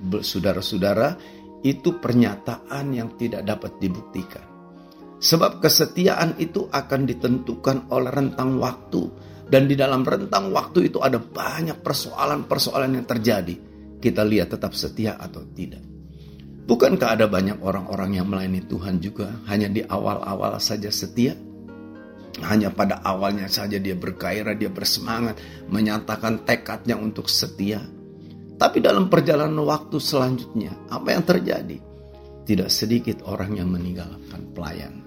Saudara-saudara, 0.04 1.16
itu 1.64 1.96
pernyataan 1.96 2.92
yang 2.92 3.16
tidak 3.16 3.48
dapat 3.48 3.80
dibuktikan. 3.80 4.44
Sebab 5.16 5.64
kesetiaan 5.64 6.36
itu 6.36 6.68
akan 6.68 7.08
ditentukan 7.08 7.88
oleh 7.88 8.12
rentang 8.12 8.60
waktu, 8.60 9.08
dan 9.48 9.64
di 9.64 9.72
dalam 9.72 10.04
rentang 10.04 10.52
waktu 10.52 10.92
itu 10.92 11.00
ada 11.00 11.16
banyak 11.16 11.80
persoalan-persoalan 11.80 13.00
yang 13.00 13.08
terjadi. 13.08 13.56
Kita 13.96 14.20
lihat 14.28 14.52
tetap 14.52 14.76
setia 14.76 15.16
atau 15.16 15.40
tidak. 15.56 15.80
Bukankah 16.68 17.16
ada 17.16 17.24
banyak 17.24 17.64
orang-orang 17.64 18.20
yang 18.20 18.28
melayani 18.28 18.60
Tuhan 18.68 19.00
juga 19.00 19.32
hanya 19.48 19.72
di 19.72 19.80
awal-awal 19.80 20.60
saja 20.60 20.92
setia? 20.92 21.32
Hanya 22.42 22.74
pada 22.74 22.98
awalnya 23.06 23.46
saja 23.46 23.78
dia 23.78 23.94
bergairah, 23.94 24.58
dia 24.58 24.66
bersemangat, 24.66 25.38
menyatakan 25.70 26.42
tekadnya 26.42 26.98
untuk 26.98 27.30
setia. 27.30 27.78
Tapi 28.58 28.82
dalam 28.82 29.06
perjalanan 29.06 29.62
waktu 29.62 30.02
selanjutnya, 30.02 30.74
apa 30.90 31.14
yang 31.14 31.22
terjadi? 31.22 31.78
Tidak 32.44 32.70
sedikit 32.70 33.22
orang 33.30 33.54
yang 33.62 33.70
meninggalkan 33.70 34.50
pelayan. 34.50 35.06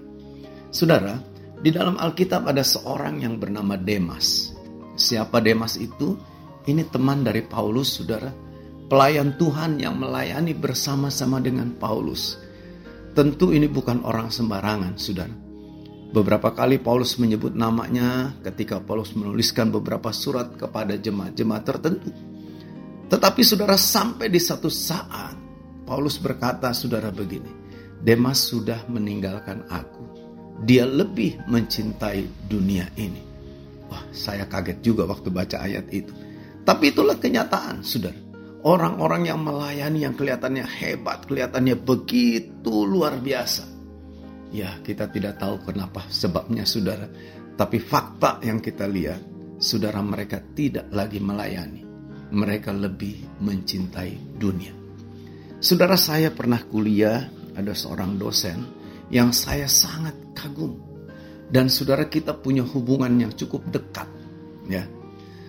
Saudara, 0.72 1.20
di 1.60 1.68
dalam 1.68 2.00
Alkitab 2.00 2.48
ada 2.48 2.64
seorang 2.64 3.20
yang 3.20 3.36
bernama 3.36 3.76
Demas. 3.76 4.56
Siapa 4.96 5.44
Demas 5.44 5.76
itu? 5.76 6.16
Ini 6.64 6.88
teman 6.88 7.24
dari 7.24 7.44
Paulus, 7.44 8.00
saudara. 8.00 8.32
Pelayan 8.88 9.36
Tuhan 9.36 9.76
yang 9.76 10.00
melayani 10.00 10.56
bersama-sama 10.56 11.44
dengan 11.44 11.76
Paulus. 11.76 12.40
Tentu 13.12 13.52
ini 13.52 13.68
bukan 13.68 14.00
orang 14.04 14.32
sembarangan, 14.32 14.96
saudara 14.96 15.47
Beberapa 16.08 16.56
kali 16.56 16.80
Paulus 16.80 17.20
menyebut 17.20 17.52
namanya 17.52 18.32
ketika 18.40 18.80
Paulus 18.80 19.12
menuliskan 19.12 19.68
beberapa 19.68 20.08
surat 20.08 20.56
kepada 20.56 20.96
jemaat-jemaat 20.96 21.64
tertentu. 21.68 22.08
Tetapi 23.12 23.40
saudara 23.44 23.76
sampai 23.76 24.32
di 24.32 24.40
satu 24.40 24.72
saat 24.72 25.36
Paulus 25.84 26.16
berkata 26.16 26.72
saudara 26.72 27.12
begini, 27.12 27.52
Demas 28.00 28.40
sudah 28.40 28.88
meninggalkan 28.88 29.68
aku. 29.68 30.04
Dia 30.64 30.88
lebih 30.88 31.44
mencintai 31.44 32.48
dunia 32.48 32.88
ini. 32.96 33.20
Wah, 33.92 34.04
saya 34.08 34.48
kaget 34.48 34.80
juga 34.80 35.04
waktu 35.04 35.28
baca 35.28 35.60
ayat 35.60 35.92
itu. 35.92 36.12
Tapi 36.64 36.88
itulah 36.88 37.20
kenyataan, 37.20 37.84
saudara. 37.84 38.16
Orang-orang 38.64 39.28
yang 39.28 39.44
melayani 39.44 40.08
yang 40.08 40.16
kelihatannya 40.16 40.64
hebat, 40.64 41.28
kelihatannya 41.28 41.76
begitu 41.78 42.84
luar 42.84 43.16
biasa 43.20 43.77
Ya, 44.48 44.80
kita 44.80 45.12
tidak 45.12 45.36
tahu 45.36 45.60
kenapa 45.72 46.08
sebabnya 46.08 46.64
saudara. 46.64 47.04
Tapi 47.58 47.78
fakta 47.82 48.40
yang 48.40 48.64
kita 48.64 48.88
lihat, 48.88 49.20
saudara 49.60 50.00
mereka 50.00 50.40
tidak 50.54 50.88
lagi 50.94 51.20
melayani. 51.20 51.82
Mereka 52.28 52.72
lebih 52.72 53.40
mencintai 53.40 54.36
dunia. 54.36 54.72
Saudara 55.58 55.98
saya 55.98 56.30
pernah 56.30 56.60
kuliah, 56.62 57.24
ada 57.56 57.74
seorang 57.74 58.14
dosen 58.14 58.58
yang 59.10 59.34
saya 59.34 59.66
sangat 59.66 60.36
kagum. 60.36 60.76
Dan 61.48 61.72
saudara 61.72 62.06
kita 62.06 62.36
punya 62.36 62.62
hubungan 62.62 63.10
yang 63.16 63.32
cukup 63.32 63.64
dekat. 63.72 64.06
Ya, 64.68 64.84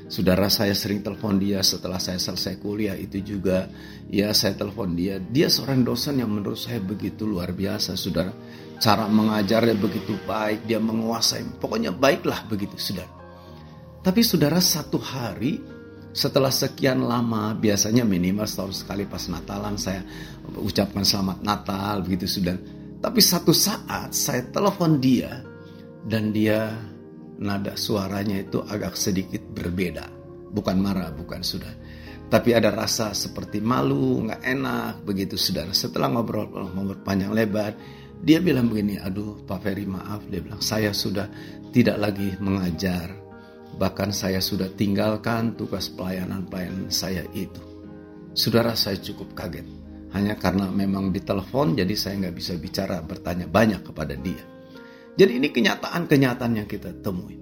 Saudara 0.10 0.50
saya 0.50 0.74
sering 0.74 1.06
telepon 1.06 1.38
dia 1.38 1.62
setelah 1.62 2.02
saya 2.02 2.18
selesai 2.18 2.58
kuliah 2.58 2.98
itu 2.98 3.22
juga 3.22 3.70
ya 4.10 4.34
saya 4.34 4.58
telepon 4.58 4.98
dia. 4.98 5.22
Dia 5.22 5.54
seorang 5.54 5.86
dosen 5.86 6.18
yang 6.18 6.34
menurut 6.34 6.58
saya 6.58 6.82
begitu 6.82 7.30
luar 7.30 7.54
biasa, 7.54 7.94
Saudara. 7.94 8.34
Cara 8.82 9.06
mengajarnya 9.06 9.78
begitu 9.78 10.18
baik, 10.26 10.66
dia 10.66 10.82
menguasai. 10.82 11.62
Pokoknya 11.62 11.94
baiklah 11.94 12.42
begitu, 12.50 12.74
Saudara. 12.82 13.12
Tapi 14.02 14.26
Saudara 14.26 14.58
satu 14.58 14.98
hari 14.98 15.62
setelah 16.10 16.50
sekian 16.50 17.06
lama, 17.06 17.54
biasanya 17.54 18.02
minimal 18.02 18.50
setahun 18.50 18.82
sekali 18.82 19.06
pas 19.06 19.30
Natalan 19.30 19.78
saya 19.78 20.02
ucapkan 20.58 21.06
selamat 21.06 21.46
Natal 21.46 22.02
begitu 22.02 22.26
sudah. 22.26 22.58
Tapi 23.00 23.22
satu 23.22 23.54
saat 23.54 24.12
saya 24.12 24.42
telepon 24.50 24.98
dia 24.98 25.46
dan 26.10 26.34
dia 26.34 26.74
nada 27.40 27.74
suaranya 27.80 28.40
itu 28.44 28.60
agak 28.62 29.00
sedikit 29.00 29.42
berbeda. 29.42 30.06
Bukan 30.50 30.78
marah, 30.78 31.10
bukan 31.14 31.42
sudah. 31.42 31.72
Tapi 32.30 32.54
ada 32.54 32.70
rasa 32.70 33.16
seperti 33.16 33.58
malu, 33.58 34.28
nggak 34.30 34.42
enak, 34.46 34.94
begitu 35.02 35.34
saudara. 35.34 35.74
Setelah 35.74 36.14
ngobrol, 36.14 36.46
ngobrol 36.50 37.02
panjang 37.02 37.34
lebar, 37.34 37.74
dia 38.22 38.38
bilang 38.38 38.70
begini, 38.70 39.02
aduh 39.02 39.42
Pak 39.48 39.66
Ferry 39.66 39.90
maaf, 39.90 40.28
dia 40.30 40.44
bilang, 40.44 40.62
saya 40.62 40.94
sudah 40.94 41.26
tidak 41.74 41.98
lagi 41.98 42.38
mengajar 42.38 43.30
Bahkan 43.80 44.12
saya 44.12 44.44
sudah 44.44 44.68
tinggalkan 44.76 45.56
tugas 45.56 45.88
pelayanan-pelayanan 45.96 46.92
saya 46.92 47.24
itu. 47.32 47.64
Saudara 48.36 48.76
saya 48.76 49.00
cukup 49.00 49.32
kaget. 49.32 49.64
Hanya 50.12 50.36
karena 50.36 50.68
memang 50.68 51.16
ditelepon 51.16 51.80
jadi 51.80 51.96
saya 51.96 52.28
nggak 52.28 52.36
bisa 52.36 52.60
bicara 52.60 53.00
bertanya 53.00 53.48
banyak 53.48 53.80
kepada 53.86 54.20
dia. 54.20 54.42
Jadi 55.20 55.36
ini 55.36 55.52
kenyataan-kenyataan 55.52 56.64
yang 56.64 56.68
kita 56.72 56.96
temui. 57.04 57.36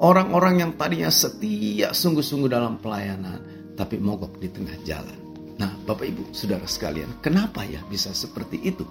Orang-orang 0.00 0.64
yang 0.64 0.72
tadinya 0.80 1.12
setia 1.12 1.92
sungguh-sungguh 1.92 2.48
dalam 2.48 2.80
pelayanan 2.80 3.68
tapi 3.76 4.00
mogok 4.00 4.40
di 4.40 4.48
tengah 4.48 4.72
jalan. 4.88 5.18
Nah 5.60 5.76
Bapak 5.84 6.08
Ibu 6.08 6.32
Saudara 6.32 6.64
sekalian 6.64 7.20
kenapa 7.20 7.68
ya 7.68 7.84
bisa 7.84 8.16
seperti 8.16 8.64
itu? 8.64 8.88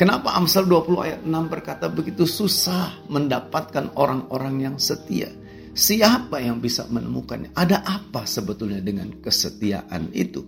Kenapa 0.00 0.32
Amsal 0.32 0.64
20 0.64 1.04
ayat 1.04 1.20
6 1.28 1.52
berkata 1.52 1.92
begitu 1.92 2.24
susah 2.24 3.04
mendapatkan 3.12 3.92
orang-orang 4.00 4.72
yang 4.72 4.76
setia? 4.80 5.28
Siapa 5.76 6.40
yang 6.40 6.64
bisa 6.64 6.88
menemukannya? 6.88 7.52
Ada 7.52 7.84
apa 7.84 8.24
sebetulnya 8.24 8.80
dengan 8.80 9.12
kesetiaan 9.20 10.08
itu? 10.16 10.40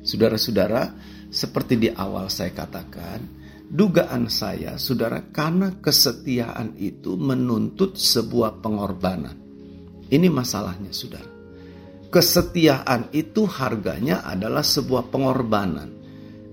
Saudara-saudara, 0.00 0.96
seperti 1.28 1.74
di 1.76 1.88
awal 1.92 2.32
saya 2.32 2.52
katakan, 2.56 3.35
dugaan 3.66 4.30
saya, 4.30 4.78
saudara, 4.78 5.26
karena 5.30 5.78
kesetiaan 5.82 6.78
itu 6.78 7.18
menuntut 7.18 7.98
sebuah 7.98 8.62
pengorbanan. 8.62 9.36
Ini 10.06 10.28
masalahnya, 10.30 10.94
saudara. 10.94 11.28
Kesetiaan 12.06 13.10
itu 13.10 13.44
harganya 13.50 14.22
adalah 14.22 14.62
sebuah 14.62 15.10
pengorbanan. 15.10 15.90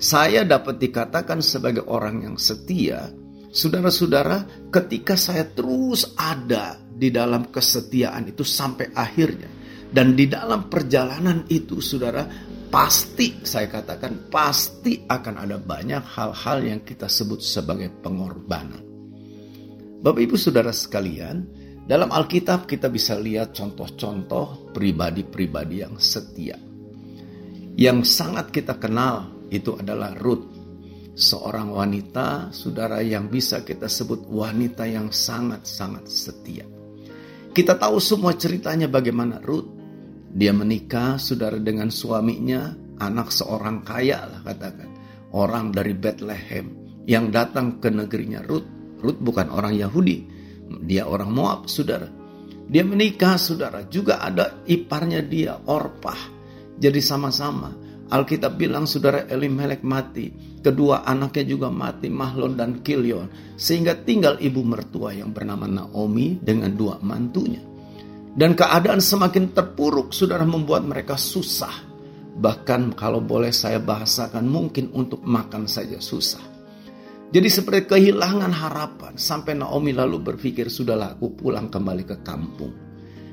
Saya 0.01 0.43
dapat 0.43 0.82
dikatakan 0.82 1.39
sebagai 1.39 1.86
orang 1.88 2.25
yang 2.25 2.36
setia, 2.41 3.08
saudara-saudara, 3.53 4.67
ketika 4.74 5.13
saya 5.13 5.48
terus 5.48 6.17
ada 6.17 6.75
di 6.82 7.13
dalam 7.13 7.48
kesetiaan 7.53 8.34
itu 8.34 8.41
sampai 8.41 8.91
akhirnya. 8.91 9.50
Dan 9.93 10.17
di 10.17 10.25
dalam 10.25 10.74
perjalanan 10.74 11.46
itu 11.53 11.77
saudara 11.77 12.25
pasti 12.74 13.38
saya 13.46 13.70
katakan 13.70 14.34
pasti 14.34 15.06
akan 15.06 15.46
ada 15.46 15.62
banyak 15.62 16.01
hal-hal 16.01 16.58
yang 16.65 16.82
kita 16.82 17.06
sebut 17.06 17.38
sebagai 17.38 17.94
pengorbanan. 18.01 18.82
Bapak 20.01 20.18
Ibu 20.18 20.34
Saudara 20.34 20.74
sekalian, 20.74 21.46
dalam 21.86 22.10
Alkitab 22.10 22.65
kita 22.65 22.89
bisa 22.89 23.13
lihat 23.13 23.53
contoh-contoh 23.53 24.74
pribadi-pribadi 24.74 25.86
yang 25.86 26.01
setia. 26.01 26.58
Yang 27.77 28.10
sangat 28.10 28.50
kita 28.50 28.82
kenal 28.82 29.30
itu 29.53 29.77
adalah 29.77 30.18
Ruth. 30.18 30.50
Seorang 31.13 31.77
wanita, 31.77 32.50
saudara 32.50 33.06
yang 33.06 33.30
bisa 33.30 33.62
kita 33.62 33.86
sebut 33.86 34.26
wanita 34.26 34.89
yang 34.89 35.13
sangat-sangat 35.13 36.10
setia. 36.10 36.65
Kita 37.54 37.78
tahu 37.78 38.02
semua 38.02 38.34
ceritanya 38.34 38.89
bagaimana 38.89 39.38
Ruth. 39.45 39.83
Dia 40.34 40.50
menikah 40.50 41.22
saudara 41.22 41.62
dengan 41.62 41.93
suaminya, 41.93 42.74
anak 42.98 43.30
seorang 43.30 43.86
kaya 43.86 44.26
lah 44.26 44.41
katakan. 44.41 44.89
Orang 45.34 45.74
dari 45.74 45.93
Bethlehem 45.93 46.74
yang 47.06 47.30
datang 47.30 47.78
ke 47.78 47.89
negerinya 47.93 48.41
Ruth. 48.41 48.65
Ruth 49.02 49.19
bukan 49.22 49.54
orang 49.54 49.78
Yahudi, 49.78 50.26
dia 50.82 51.06
orang 51.06 51.30
Moab 51.30 51.69
saudara. 51.69 52.10
Dia 52.65 52.82
menikah 52.82 53.36
saudara, 53.36 53.86
juga 53.91 54.24
ada 54.24 54.63
iparnya 54.65 55.22
dia 55.22 55.60
Orpah. 55.67 56.17
Jadi 56.80 56.98
sama-sama 57.04 57.69
Alkitab 58.13 58.62
bilang 58.62 58.86
saudara 58.86 59.26
Elimelek 59.26 59.82
mati, 59.82 60.30
kedua 60.62 61.02
anaknya 61.02 61.50
juga 61.50 61.74
mati, 61.74 62.13
Mahlon 62.13 62.54
dan 62.54 62.86
Kilion, 62.86 63.58
sehingga 63.58 63.98
tinggal 64.06 64.38
ibu 64.38 64.62
mertua 64.62 65.17
yang 65.17 65.34
bernama 65.34 65.65
Naomi 65.65 66.38
dengan 66.38 66.78
dua 66.78 67.02
mantunya. 67.02 67.73
Dan 68.34 68.58
keadaan 68.58 68.98
semakin 68.98 69.54
terpuruk, 69.54 70.10
saudara 70.10 70.41
membuat 70.41 70.82
mereka 70.84 71.13
susah. 71.13 71.86
Bahkan 72.34 72.98
kalau 72.98 73.22
boleh 73.22 73.54
saya 73.54 73.78
bahasakan 73.78 74.50
mungkin 74.50 74.89
untuk 74.98 75.22
makan 75.22 75.69
saja 75.69 76.02
susah. 76.02 76.41
Jadi 77.34 77.50
seperti 77.50 77.93
kehilangan 77.93 78.54
harapan 78.54 79.13
sampai 79.17 79.58
Naomi 79.58 79.93
lalu 79.93 80.22
berpikir 80.22 80.69
sudahlah 80.69 81.17
aku 81.17 81.34
pulang 81.34 81.69
kembali 81.69 82.04
ke 82.06 82.17
kampung. 82.26 82.74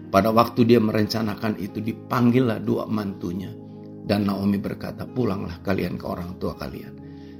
Pada 0.08 0.32
waktu 0.32 0.68
dia 0.68 0.80
merencanakan 0.80 1.60
itu 1.60 1.80
dipanggillah 1.80 2.60
dua 2.60 2.84
mantunya 2.88 3.52
dan 4.10 4.24
Naomi 4.24 4.56
berkata, 4.56 5.04
pulanglah 5.04 5.60
kalian 5.60 6.00
ke 6.00 6.04
orang 6.08 6.40
tua 6.40 6.56
kalian. 6.56 6.96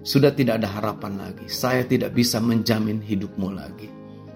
Sudah 0.06 0.32
tidak 0.32 0.62
ada 0.62 0.68
harapan 0.80 1.18
lagi. 1.18 1.48
Saya 1.48 1.84
tidak 1.84 2.12
bisa 2.14 2.38
menjamin 2.40 3.02
hidupmu 3.02 3.48
lagi. 3.52 3.88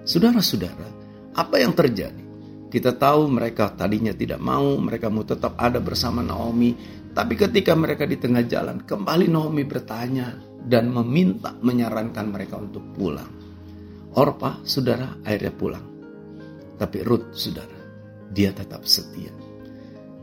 Saudara-saudara, 0.02 0.88
apa 1.37 1.56
yang 1.60 1.72
terjadi? 1.72 2.23
Kita 2.74 2.90
tahu 2.90 3.30
mereka 3.30 3.70
tadinya 3.70 4.10
tidak 4.10 4.42
mau, 4.42 4.74
mereka 4.82 5.06
mau 5.06 5.22
tetap 5.22 5.54
ada 5.62 5.78
bersama 5.78 6.26
Naomi. 6.26 6.74
Tapi 7.14 7.38
ketika 7.38 7.70
mereka 7.78 8.02
di 8.02 8.18
tengah 8.18 8.42
jalan, 8.50 8.82
kembali 8.82 9.30
Naomi 9.30 9.62
bertanya 9.62 10.34
dan 10.58 10.90
meminta 10.90 11.54
menyarankan 11.54 12.34
mereka 12.34 12.58
untuk 12.58 12.82
pulang. 12.98 13.30
Orpa, 14.18 14.58
saudara, 14.66 15.22
akhirnya 15.22 15.54
pulang. 15.54 15.87
Tapi 16.74 16.98
Ruth, 17.06 17.30
saudara, 17.38 17.78
dia 18.34 18.50
tetap 18.50 18.82
setia. 18.90 19.30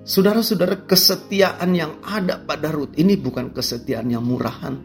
Saudara-saudara, 0.04 0.84
kesetiaan 0.84 1.72
yang 1.72 2.04
ada 2.04 2.36
pada 2.36 2.68
Ruth 2.68 3.00
ini 3.00 3.16
bukan 3.16 3.56
kesetiaan 3.56 4.12
yang 4.12 4.28
murahan. 4.28 4.76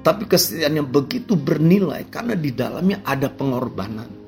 Tapi 0.00 0.24
kesetiaan 0.24 0.80
yang 0.80 0.88
begitu 0.88 1.36
bernilai 1.36 2.08
karena 2.08 2.32
di 2.32 2.48
dalamnya 2.56 3.04
ada 3.04 3.28
pengorbanan. 3.28 4.21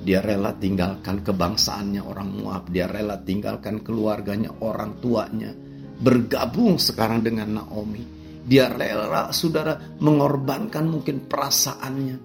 Dia 0.00 0.24
rela 0.24 0.56
tinggalkan 0.56 1.20
kebangsaannya 1.20 2.00
orang 2.00 2.28
Moab. 2.40 2.72
Dia 2.72 2.88
rela 2.88 3.20
tinggalkan 3.20 3.84
keluarganya, 3.84 4.50
orang 4.64 4.96
tuanya. 4.98 5.52
Bergabung 6.00 6.80
sekarang 6.80 7.20
dengan 7.20 7.60
Naomi. 7.60 8.02
Dia 8.40 8.72
rela, 8.72 9.28
saudara, 9.30 9.76
mengorbankan 10.00 10.88
mungkin 10.88 11.28
perasaannya. 11.28 12.16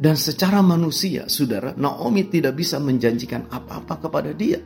Dan 0.00 0.16
secara 0.16 0.64
manusia, 0.64 1.28
saudara, 1.28 1.76
Naomi 1.76 2.26
tidak 2.26 2.56
bisa 2.58 2.80
menjanjikan 2.80 3.46
apa-apa 3.52 4.00
kepada 4.02 4.32
dia 4.32 4.58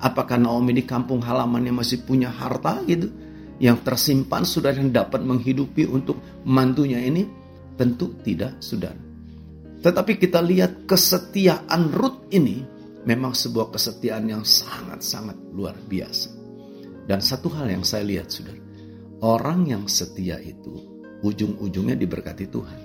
Apakah 0.00 0.40
Naomi 0.40 0.72
di 0.72 0.84
kampung 0.88 1.20
halamannya 1.20 1.76
masih 1.76 2.00
punya 2.08 2.32
harta 2.32 2.80
gitu 2.88 3.12
yang 3.60 3.84
tersimpan 3.84 4.48
sudah 4.48 4.72
yang 4.72 4.88
dapat 4.88 5.20
menghidupi 5.20 5.84
untuk 5.84 6.16
mantunya 6.48 7.04
ini? 7.04 7.28
Tentu 7.76 8.16
tidak, 8.24 8.56
sudah. 8.64 8.92
Tetapi 9.80 10.20
kita 10.20 10.44
lihat 10.44 10.84
kesetiaan 10.84 11.88
Ruth 11.88 12.28
ini 12.36 12.60
memang 13.08 13.32
sebuah 13.32 13.72
kesetiaan 13.72 14.28
yang 14.28 14.44
sangat-sangat 14.44 15.36
luar 15.56 15.72
biasa. 15.88 16.30
Dan 17.08 17.24
satu 17.24 17.48
hal 17.56 17.72
yang 17.72 17.82
saya 17.82 18.04
lihat, 18.04 18.28
sudah, 18.28 18.52
orang 19.24 19.64
yang 19.64 19.84
setia 19.88 20.36
itu 20.38 20.76
ujung-ujungnya 21.24 21.96
diberkati 21.96 22.46
Tuhan. 22.52 22.80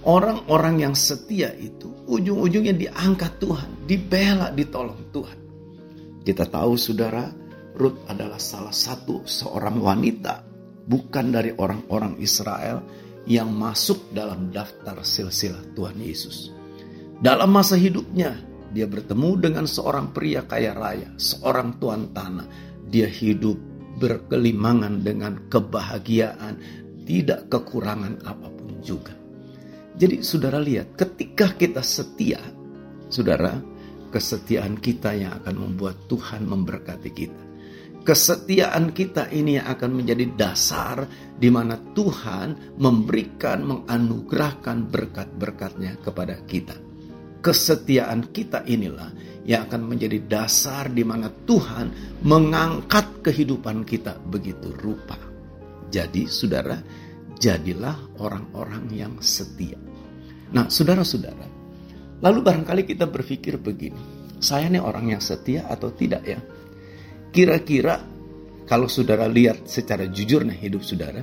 Orang-orang 0.00 0.88
yang 0.88 0.94
setia 0.96 1.52
itu 1.60 1.92
ujung-ujungnya 2.08 2.72
diangkat 2.72 3.36
Tuhan, 3.36 3.84
dibela, 3.84 4.48
ditolong 4.48 5.12
Tuhan. 5.12 5.38
Kita 6.24 6.48
tahu 6.48 6.72
saudara, 6.80 7.28
Ruth 7.76 8.08
adalah 8.08 8.40
salah 8.40 8.72
satu 8.72 9.28
seorang 9.28 9.76
wanita, 9.76 10.40
bukan 10.88 11.28
dari 11.28 11.52
orang-orang 11.52 12.16
Israel 12.16 12.80
yang 13.30 13.54
masuk 13.54 14.10
dalam 14.10 14.50
daftar 14.50 14.98
silsilah 15.06 15.62
Tuhan 15.78 16.02
Yesus. 16.02 16.50
Dalam 17.22 17.54
masa 17.54 17.78
hidupnya, 17.78 18.34
dia 18.74 18.90
bertemu 18.90 19.38
dengan 19.38 19.70
seorang 19.70 20.10
pria 20.10 20.42
kaya 20.42 20.74
raya, 20.74 21.14
seorang 21.14 21.78
tuan 21.78 22.10
tanah. 22.10 22.50
Dia 22.90 23.06
hidup 23.06 23.54
berkelimangan 24.02 25.06
dengan 25.06 25.46
kebahagiaan, 25.46 26.58
tidak 27.06 27.46
kekurangan 27.46 28.18
apa 28.26 28.50
pun 28.50 28.82
juga. 28.82 29.14
Jadi 29.94 30.26
saudara 30.26 30.58
lihat, 30.58 30.98
ketika 30.98 31.54
kita 31.54 31.86
setia, 31.86 32.42
saudara, 33.06 33.62
kesetiaan 34.10 34.74
kita 34.74 35.14
yang 35.14 35.38
akan 35.38 35.70
membuat 35.70 35.94
Tuhan 36.10 36.50
memberkati 36.50 37.10
kita. 37.14 37.44
Kesetiaan 38.00 38.96
kita 38.96 39.28
ini 39.28 39.60
yang 39.60 39.68
akan 39.76 40.00
menjadi 40.00 40.24
dasar 40.32 41.04
di 41.36 41.52
mana 41.52 41.76
Tuhan 41.76 42.80
memberikan, 42.80 43.60
menganugerahkan 43.60 44.88
berkat-berkatnya 44.88 46.00
kepada 46.00 46.40
kita. 46.48 46.80
Kesetiaan 47.44 48.32
kita 48.32 48.64
inilah 48.64 49.12
yang 49.44 49.68
akan 49.68 49.84
menjadi 49.84 50.16
dasar 50.24 50.88
di 50.88 51.04
mana 51.04 51.28
Tuhan 51.28 52.20
mengangkat 52.24 53.20
kehidupan 53.20 53.84
kita 53.84 54.16
begitu 54.28 54.72
rupa. 54.80 55.16
Jadi 55.92 56.24
saudara, 56.24 56.80
jadilah 57.36 58.16
orang-orang 58.20 58.88
yang 58.92 59.14
setia. 59.20 59.76
Nah 60.56 60.72
saudara-saudara, 60.72 61.46
lalu 62.24 62.38
barangkali 62.44 62.82
kita 62.88 63.08
berpikir 63.08 63.60
begini, 63.60 64.00
saya 64.40 64.72
ini 64.72 64.80
orang 64.80 65.16
yang 65.16 65.22
setia 65.24 65.68
atau 65.68 65.92
tidak 65.92 66.24
ya? 66.24 66.40
Kira-kira 67.30 68.02
kalau 68.66 68.90
saudara 68.90 69.30
lihat 69.30 69.66
secara 69.66 70.06
jujur 70.10 70.42
nih 70.46 70.58
hidup 70.66 70.82
saudara, 70.82 71.22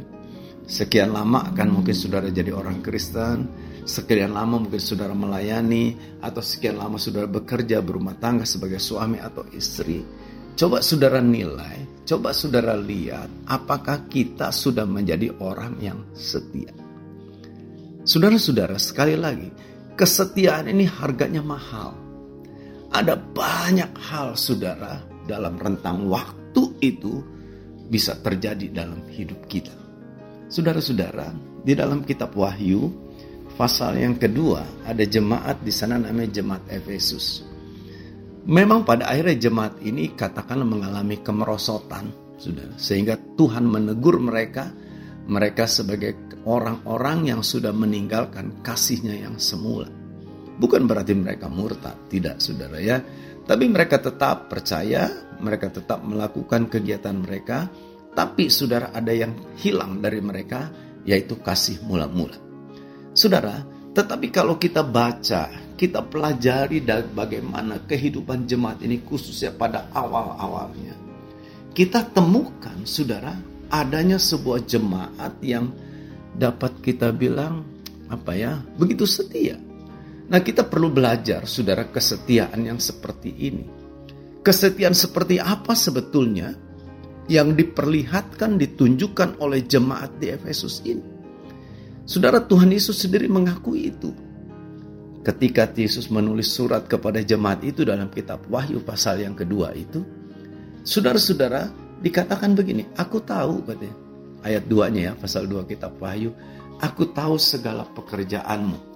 sekian 0.67 1.11
lama 1.11 1.51
akan 1.51 1.79
mungkin 1.79 1.95
saudara 1.95 2.31
jadi 2.31 2.51
orang 2.55 2.79
Kristen, 2.79 3.47
sekian 3.87 4.35
lama 4.35 4.59
mungkin 4.59 4.79
saudara 4.79 5.11
melayani, 5.11 6.19
atau 6.23 6.43
sekian 6.43 6.79
lama 6.79 6.99
saudara 6.99 7.27
bekerja 7.27 7.79
berumah 7.79 8.19
tangga 8.19 8.47
sebagai 8.47 8.79
suami 8.79 9.19
atau 9.19 9.47
istri. 9.55 10.03
Coba 10.55 10.83
saudara 10.83 11.19
nilai, 11.23 12.03
coba 12.03 12.31
saudara 12.31 12.75
lihat 12.75 13.47
apakah 13.47 14.07
kita 14.11 14.51
sudah 14.51 14.83
menjadi 14.83 15.31
orang 15.43 15.75
yang 15.83 16.03
setia. 16.15 16.71
Saudara-saudara, 18.07 18.79
sekali 18.79 19.19
lagi, 19.19 19.51
kesetiaan 19.99 20.71
ini 20.71 20.87
harganya 20.87 21.43
mahal. 21.43 21.91
Ada 22.95 23.19
banyak 23.19 23.91
hal 23.99 24.39
saudara 24.39 25.16
dalam 25.27 25.59
rentang 25.59 26.07
waktu 26.07 26.63
itu 26.79 27.19
bisa 27.87 28.15
terjadi 28.23 28.71
dalam 28.71 29.03
hidup 29.11 29.47
kita. 29.51 29.75
Saudara-saudara, 30.47 31.35
di 31.67 31.75
dalam 31.75 32.07
kitab 32.07 32.31
Wahyu 32.31 32.87
pasal 33.59 33.99
yang 33.99 34.15
kedua 34.15 34.63
ada 34.87 35.03
jemaat 35.03 35.59
di 35.59 35.73
sana 35.75 35.99
namanya 35.99 36.39
jemaat 36.39 36.63
Efesus. 36.71 37.43
Memang 38.47 38.87
pada 38.87 39.11
akhirnya 39.11 39.51
jemaat 39.51 39.75
ini 39.83 40.15
katakanlah 40.15 40.63
mengalami 40.63 41.19
kemerosotan, 41.19 42.15
saudara, 42.39 42.71
sehingga 42.79 43.19
Tuhan 43.35 43.67
menegur 43.67 44.23
mereka, 44.23 44.71
mereka 45.27 45.67
sebagai 45.67 46.15
orang-orang 46.47 47.35
yang 47.35 47.41
sudah 47.43 47.75
meninggalkan 47.75 48.63
kasihnya 48.63 49.27
yang 49.27 49.35
semula. 49.35 49.91
Bukan 50.57 50.87
berarti 50.87 51.11
mereka 51.11 51.51
murtad, 51.51 52.07
tidak 52.07 52.39
saudara 52.39 52.79
ya. 52.79 53.03
Tapi 53.47 53.65
mereka 53.71 54.03
tetap 54.03 54.51
percaya, 54.51 55.07
mereka 55.39 55.71
tetap 55.71 56.03
melakukan 56.03 56.67
kegiatan 56.67 57.15
mereka, 57.15 57.71
tapi 58.11 58.51
saudara 58.51 58.91
ada 58.91 59.15
yang 59.15 59.55
hilang 59.55 60.03
dari 60.03 60.19
mereka, 60.19 60.67
yaitu 61.07 61.39
kasih 61.39 61.79
mula-mula. 61.87 62.35
Saudara, 63.15 63.63
tetapi 63.95 64.35
kalau 64.35 64.59
kita 64.59 64.83
baca, 64.83 65.47
kita 65.79 66.03
pelajari 66.03 66.83
bagaimana 67.15 67.87
kehidupan 67.87 68.43
jemaat 68.43 68.83
ini 68.83 68.99
khususnya 68.99 69.55
pada 69.55 69.87
awal-awalnya. 69.95 70.99
Kita 71.71 72.03
temukan, 72.03 72.83
saudara, 72.83 73.31
adanya 73.71 74.19
sebuah 74.19 74.67
jemaat 74.67 75.39
yang 75.39 75.71
dapat 76.35 76.83
kita 76.83 77.15
bilang, 77.15 77.63
apa 78.11 78.35
ya, 78.35 78.59
begitu 78.75 79.07
setia 79.07 79.66
Nah, 80.27 80.43
kita 80.43 80.67
perlu 80.67 80.91
belajar, 80.91 81.47
saudara, 81.47 81.87
kesetiaan 81.87 82.59
yang 82.67 82.83
seperti 82.83 83.31
ini. 83.47 83.63
Kesetiaan 84.43 84.91
seperti 84.91 85.39
apa 85.39 85.71
sebetulnya 85.71 86.51
yang 87.31 87.55
diperlihatkan, 87.55 88.59
ditunjukkan 88.59 89.39
oleh 89.39 89.63
jemaat 89.63 90.19
di 90.19 90.35
Efesus 90.35 90.83
ini? 90.83 91.03
Saudara, 92.03 92.43
Tuhan 92.43 92.75
Yesus 92.75 93.07
sendiri 93.07 93.31
mengakui 93.31 93.87
itu. 93.87 94.11
Ketika 95.23 95.67
Yesus 95.71 96.11
menulis 96.11 96.51
surat 96.51 96.87
kepada 96.87 97.23
jemaat 97.23 97.63
itu 97.63 97.87
dalam 97.87 98.07
kitab 98.11 98.47
Wahyu 98.47 98.83
pasal 98.83 99.23
yang 99.23 99.35
kedua 99.35 99.75
itu, 99.75 100.03
saudara-saudara 100.83 101.71
dikatakan 102.03 102.55
begini, 102.55 102.83
aku 102.95 103.23
tahu 103.23 103.63
katanya, 103.63 103.95
ayat 104.43 104.63
2-nya 104.67 105.01
ya, 105.11 105.13
pasal 105.19 105.47
2 105.47 105.67
kitab 105.67 105.99
Wahyu, 105.99 106.31
aku 106.79 107.11
tahu 107.11 107.35
segala 107.35 107.83
pekerjaanmu 107.91 108.86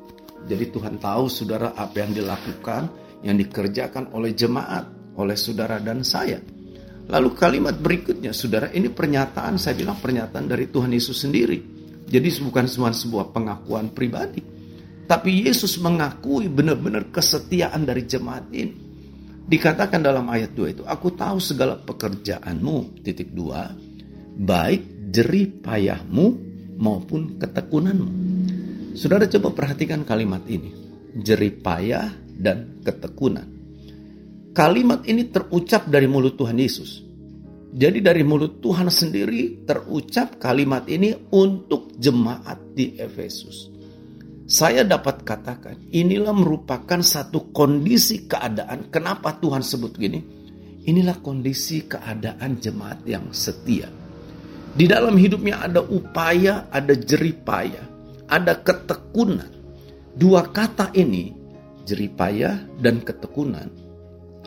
jadi 0.46 0.74
Tuhan 0.74 0.98
tahu 0.98 1.30
saudara 1.30 1.74
apa 1.78 2.02
yang 2.02 2.12
dilakukan, 2.18 2.82
yang 3.22 3.38
dikerjakan 3.38 4.12
oleh 4.14 4.34
jemaat, 4.34 4.90
oleh 5.18 5.38
saudara 5.38 5.78
dan 5.78 6.02
saya. 6.02 6.42
Lalu 7.12 7.30
kalimat 7.36 7.76
berikutnya, 7.76 8.32
saudara, 8.32 8.72
ini 8.72 8.88
pernyataan, 8.88 9.60
saya 9.60 9.76
bilang 9.76 10.00
pernyataan 10.00 10.48
dari 10.48 10.72
Tuhan 10.72 10.96
Yesus 10.96 11.28
sendiri. 11.28 11.60
Jadi 12.08 12.28
bukan 12.44 12.66
cuma 12.72 12.92
sebuah 12.92 13.36
pengakuan 13.36 13.92
pribadi. 13.92 14.44
Tapi 15.08 15.44
Yesus 15.44 15.76
mengakui 15.84 16.48
benar-benar 16.48 17.12
kesetiaan 17.12 17.84
dari 17.84 18.08
jemaat 18.08 18.48
ini. 18.56 18.76
Dikatakan 19.44 20.00
dalam 20.00 20.32
ayat 20.32 20.56
2 20.56 20.72
itu, 20.72 20.84
Aku 20.88 21.12
tahu 21.12 21.44
segala 21.44 21.76
pekerjaanmu, 21.76 23.04
titik 23.04 23.36
2, 23.36 24.40
baik 24.40 25.12
jerih 25.12 25.60
payahmu 25.60 26.26
maupun 26.80 27.36
ketekunanmu. 27.36 28.31
Saudara 28.92 29.24
coba 29.24 29.56
perhatikan 29.56 30.04
kalimat 30.04 30.44
ini. 30.52 30.76
Jeripayah 31.16 32.12
dan 32.36 32.84
ketekunan. 32.84 33.48
Kalimat 34.52 35.08
ini 35.08 35.32
terucap 35.32 35.88
dari 35.88 36.12
mulut 36.12 36.36
Tuhan 36.36 36.60
Yesus. 36.60 37.00
Jadi 37.72 38.04
dari 38.04 38.20
mulut 38.28 38.60
Tuhan 38.60 38.92
sendiri 38.92 39.64
terucap 39.64 40.36
kalimat 40.44 40.84
ini 40.92 41.16
untuk 41.32 41.96
jemaat 41.96 42.76
di 42.76 43.00
Efesus. 43.00 43.72
Saya 44.44 44.84
dapat 44.84 45.24
katakan 45.24 45.88
inilah 45.96 46.36
merupakan 46.36 47.00
satu 47.00 47.56
kondisi 47.56 48.28
keadaan. 48.28 48.92
Kenapa 48.92 49.40
Tuhan 49.40 49.64
sebut 49.64 49.96
gini? 49.96 50.20
Inilah 50.84 51.24
kondisi 51.24 51.88
keadaan 51.88 52.60
jemaat 52.60 53.08
yang 53.08 53.32
setia. 53.32 53.88
Di 54.76 54.84
dalam 54.84 55.16
hidupnya 55.16 55.64
ada 55.64 55.80
upaya, 55.80 56.68
ada 56.68 56.92
jeripaya 56.92 57.91
ada 58.32 58.56
ketekunan. 58.64 59.52
Dua 60.16 60.48
kata 60.48 60.96
ini, 60.96 61.36
jeripayah 61.84 62.80
dan 62.80 63.04
ketekunan, 63.04 63.68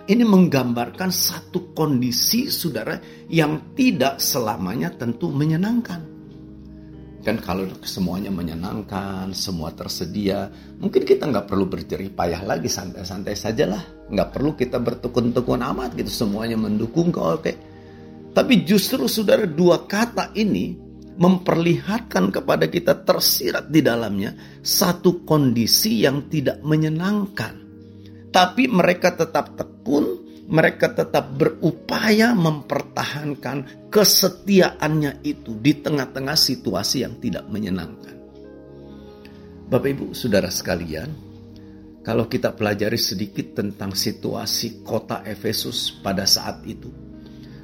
ini 0.09 0.25
menggambarkan 0.25 1.09
satu 1.09 1.73
kondisi 1.77 2.49
saudara 2.53 2.97
yang 3.29 3.77
tidak 3.77 4.21
selamanya 4.21 4.93
tentu 4.93 5.33
menyenangkan. 5.33 6.13
Kan 7.25 7.41
kalau 7.41 7.65
semuanya 7.81 8.29
menyenangkan, 8.29 9.33
semua 9.33 9.73
tersedia, 9.73 10.53
mungkin 10.77 11.09
kita 11.09 11.25
nggak 11.25 11.49
perlu 11.49 11.65
berjerih 11.65 12.13
payah 12.13 12.45
lagi, 12.45 12.69
santai-santai 12.69 13.33
sajalah. 13.33 14.13
Nggak 14.13 14.29
perlu 14.29 14.53
kita 14.53 14.77
bertekun-tekun 14.77 15.65
amat 15.73 15.97
gitu, 15.97 16.13
semuanya 16.13 16.61
mendukung 16.61 17.09
kok 17.09 17.41
oke. 17.41 17.53
Tapi 18.37 18.69
justru 18.69 19.09
saudara 19.09 19.49
dua 19.49 19.89
kata 19.89 20.37
ini 20.37 20.84
memperlihatkan 21.15 22.35
kepada 22.35 22.67
kita 22.67 23.07
tersirat 23.07 23.71
di 23.71 23.81
dalamnya 23.81 24.35
satu 24.61 25.23
kondisi 25.23 26.03
yang 26.03 26.27
tidak 26.27 26.59
menyenangkan. 26.67 27.55
Tapi 28.35 28.67
mereka 28.67 29.15
tetap 29.15 29.55
tekun, 29.55 30.05
mereka 30.51 30.91
tetap 30.91 31.39
berupaya 31.39 32.35
mempertahankan 32.35 33.89
kesetiaannya 33.95 35.23
itu 35.23 35.55
di 35.63 35.79
tengah-tengah 35.79 36.35
situasi 36.35 37.07
yang 37.07 37.15
tidak 37.23 37.47
menyenangkan. 37.47 38.15
Bapak 39.71 39.91
Ibu, 39.97 40.07
Saudara 40.13 40.51
sekalian, 40.51 41.09
kalau 42.05 42.29
kita 42.29 42.53
pelajari 42.53 43.01
sedikit 43.01 43.57
tentang 43.57 43.97
situasi 43.97 44.85
kota 44.85 45.25
Efesus 45.25 45.95
pada 46.05 46.29
saat 46.29 46.61
itu, 46.69 46.93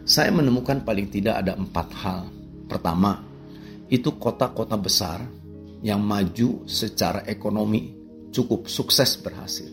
saya 0.06 0.32
menemukan 0.32 0.80
paling 0.80 1.12
tidak 1.12 1.44
ada 1.44 1.58
empat 1.60 1.88
hal. 2.00 2.20
Pertama, 2.64 3.29
itu 3.90 4.14
kota-kota 4.16 4.78
besar 4.78 5.26
yang 5.82 5.98
maju 5.98 6.64
secara 6.64 7.26
ekonomi 7.26 7.90
cukup 8.30 8.70
sukses 8.70 9.18
berhasil. 9.18 9.68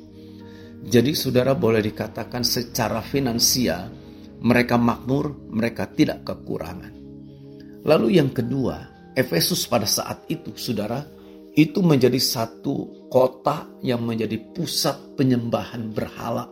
Jadi 0.82 1.14
saudara 1.14 1.54
boleh 1.54 1.86
dikatakan 1.86 2.42
secara 2.42 3.06
finansial 3.06 3.94
mereka 4.42 4.78
makmur, 4.78 5.50
mereka 5.54 5.90
tidak 5.94 6.26
kekurangan. 6.26 6.94
Lalu 7.86 8.18
yang 8.18 8.34
kedua, 8.34 8.90
Efesus 9.14 9.70
pada 9.70 9.86
saat 9.86 10.26
itu 10.30 10.54
saudara 10.58 11.02
itu 11.58 11.82
menjadi 11.82 12.22
satu 12.22 13.10
kota 13.10 13.66
yang 13.82 14.06
menjadi 14.06 14.38
pusat 14.54 15.18
penyembahan 15.18 15.90
berhala. 15.94 16.50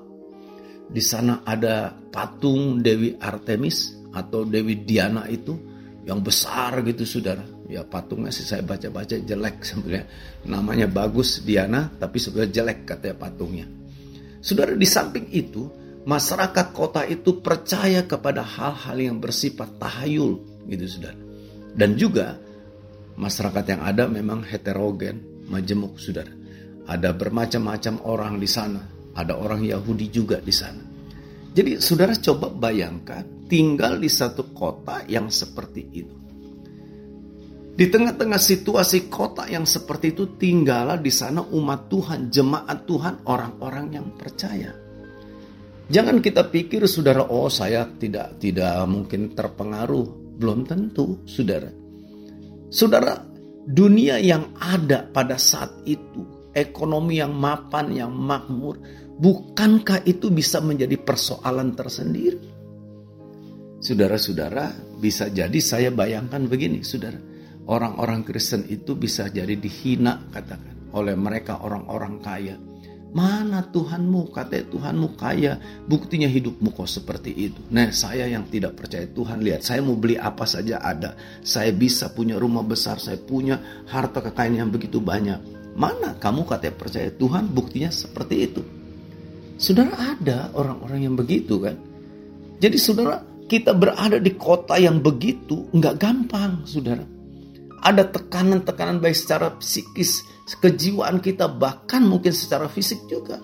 Di 0.86 1.02
sana 1.02 1.42
ada 1.46 1.94
patung 2.14 2.82
Dewi 2.82 3.18
Artemis 3.18 3.94
atau 4.14 4.46
Dewi 4.46 4.86
Diana 4.86 5.30
itu 5.30 5.54
yang 6.06 6.22
besar 6.22 6.82
gitu 6.86 7.06
saudara 7.06 7.55
ya 7.66 7.82
patungnya 7.84 8.30
sih 8.30 8.46
saya 8.46 8.62
baca-baca 8.62 9.18
jelek 9.18 9.66
sebenarnya 9.66 10.06
namanya 10.46 10.88
bagus 10.90 11.42
Diana 11.42 11.90
tapi 11.90 12.22
sebenarnya 12.22 12.52
jelek 12.62 12.80
katanya 12.86 13.18
patungnya 13.18 13.66
Saudara, 14.46 14.78
di 14.78 14.86
samping 14.86 15.26
itu, 15.34 15.66
masyarakat 16.06 16.70
kota 16.70 17.02
itu 17.10 17.42
percaya 17.42 18.06
kepada 18.06 18.46
hal-hal 18.46 18.94
yang 18.94 19.18
bersifat 19.18 19.82
tahayul, 19.82 20.38
gitu 20.70 20.86
saudara. 20.86 21.18
Dan 21.74 21.98
juga 21.98 22.38
masyarakat 23.18 23.66
yang 23.74 23.82
ada 23.82 24.06
memang 24.06 24.46
heterogen, 24.46 25.50
majemuk 25.50 25.98
saudara. 25.98 26.30
Ada 26.86 27.10
bermacam-macam 27.18 28.06
orang 28.06 28.38
di 28.38 28.46
sana, 28.46 28.86
ada 29.18 29.34
orang 29.34 29.66
Yahudi 29.66 30.14
juga 30.14 30.38
di 30.38 30.54
sana. 30.54 30.86
Jadi 31.50 31.82
saudara 31.82 32.14
coba 32.14 32.54
bayangkan 32.54 33.50
tinggal 33.50 33.98
di 33.98 34.14
satu 34.14 34.54
kota 34.54 35.02
yang 35.10 35.34
seperti 35.34 35.90
itu. 35.90 36.25
Di 37.76 37.92
tengah-tengah 37.92 38.40
situasi 38.40 39.12
kota 39.12 39.52
yang 39.52 39.68
seperti 39.68 40.16
itu 40.16 40.40
tinggallah 40.40 40.96
di 40.96 41.12
sana 41.12 41.44
umat 41.44 41.92
Tuhan, 41.92 42.32
jemaat 42.32 42.88
Tuhan, 42.88 43.28
orang-orang 43.28 43.86
yang 43.92 44.08
percaya. 44.16 44.72
Jangan 45.92 46.24
kita 46.24 46.48
pikir 46.48 46.88
saudara, 46.88 47.28
oh 47.28 47.52
saya 47.52 47.84
tidak 48.00 48.40
tidak 48.40 48.80
mungkin 48.88 49.36
terpengaruh, 49.36 50.08
belum 50.40 50.64
tentu, 50.64 51.20
saudara. 51.28 51.68
Saudara, 52.72 53.20
dunia 53.68 54.24
yang 54.24 54.56
ada 54.56 55.04
pada 55.12 55.36
saat 55.36 55.76
itu, 55.84 56.48
ekonomi 56.56 57.20
yang 57.20 57.36
mapan, 57.36 57.92
yang 57.92 58.16
makmur, 58.16 58.80
bukankah 59.20 60.00
itu 60.08 60.32
bisa 60.32 60.64
menjadi 60.64 60.96
persoalan 60.96 61.76
tersendiri? 61.76 62.40
Saudara-saudara, 63.84 64.96
bisa 64.96 65.28
jadi 65.28 65.60
saya 65.60 65.92
bayangkan 65.92 66.48
begini, 66.48 66.80
saudara 66.80 67.35
orang-orang 67.66 68.22
Kristen 68.26 68.66
itu 68.70 68.94
bisa 68.94 69.30
jadi 69.30 69.54
dihina 69.58 70.30
katakan 70.30 70.94
oleh 70.96 71.14
mereka 71.18 71.60
orang-orang 71.60 72.24
kaya. 72.24 72.56
Mana 73.16 73.64
Tuhanmu? 73.64 74.28
Katanya 74.36 74.68
Tuhanmu 74.68 75.16
kaya. 75.16 75.56
Buktinya 75.88 76.28
hidupmu 76.28 76.76
kok 76.76 76.88
seperti 76.88 77.32
itu. 77.32 77.64
Nah 77.72 77.88
saya 77.96 78.28
yang 78.28 78.44
tidak 78.52 78.76
percaya 78.76 79.08
Tuhan. 79.08 79.40
Lihat 79.40 79.64
saya 79.64 79.80
mau 79.80 79.96
beli 79.96 80.20
apa 80.20 80.44
saja 80.44 80.84
ada. 80.84 81.16
Saya 81.40 81.72
bisa 81.72 82.12
punya 82.12 82.36
rumah 82.36 82.64
besar. 82.68 83.00
Saya 83.00 83.16
punya 83.16 83.88
harta 83.88 84.20
kekayaan 84.20 84.68
yang 84.68 84.72
begitu 84.72 85.00
banyak. 85.00 85.40
Mana 85.80 86.20
kamu 86.20 86.44
katanya 86.44 86.76
percaya 86.76 87.08
Tuhan? 87.16 87.48
Buktinya 87.56 87.88
seperti 87.88 88.36
itu. 88.52 88.62
Saudara 89.56 89.96
ada 89.96 90.52
orang-orang 90.52 91.08
yang 91.08 91.16
begitu 91.16 91.64
kan. 91.64 91.80
Jadi 92.60 92.76
saudara 92.76 93.24
kita 93.48 93.72
berada 93.72 94.20
di 94.20 94.36
kota 94.36 94.76
yang 94.76 95.00
begitu 95.00 95.72
nggak 95.72 95.96
gampang 96.02 96.66
saudara 96.68 97.15
ada 97.86 98.10
tekanan-tekanan 98.10 98.98
baik 98.98 99.14
secara 99.14 99.54
psikis, 99.62 100.26
kejiwaan 100.58 101.22
kita, 101.22 101.46
bahkan 101.46 102.02
mungkin 102.02 102.34
secara 102.34 102.66
fisik 102.66 103.06
juga. 103.06 103.38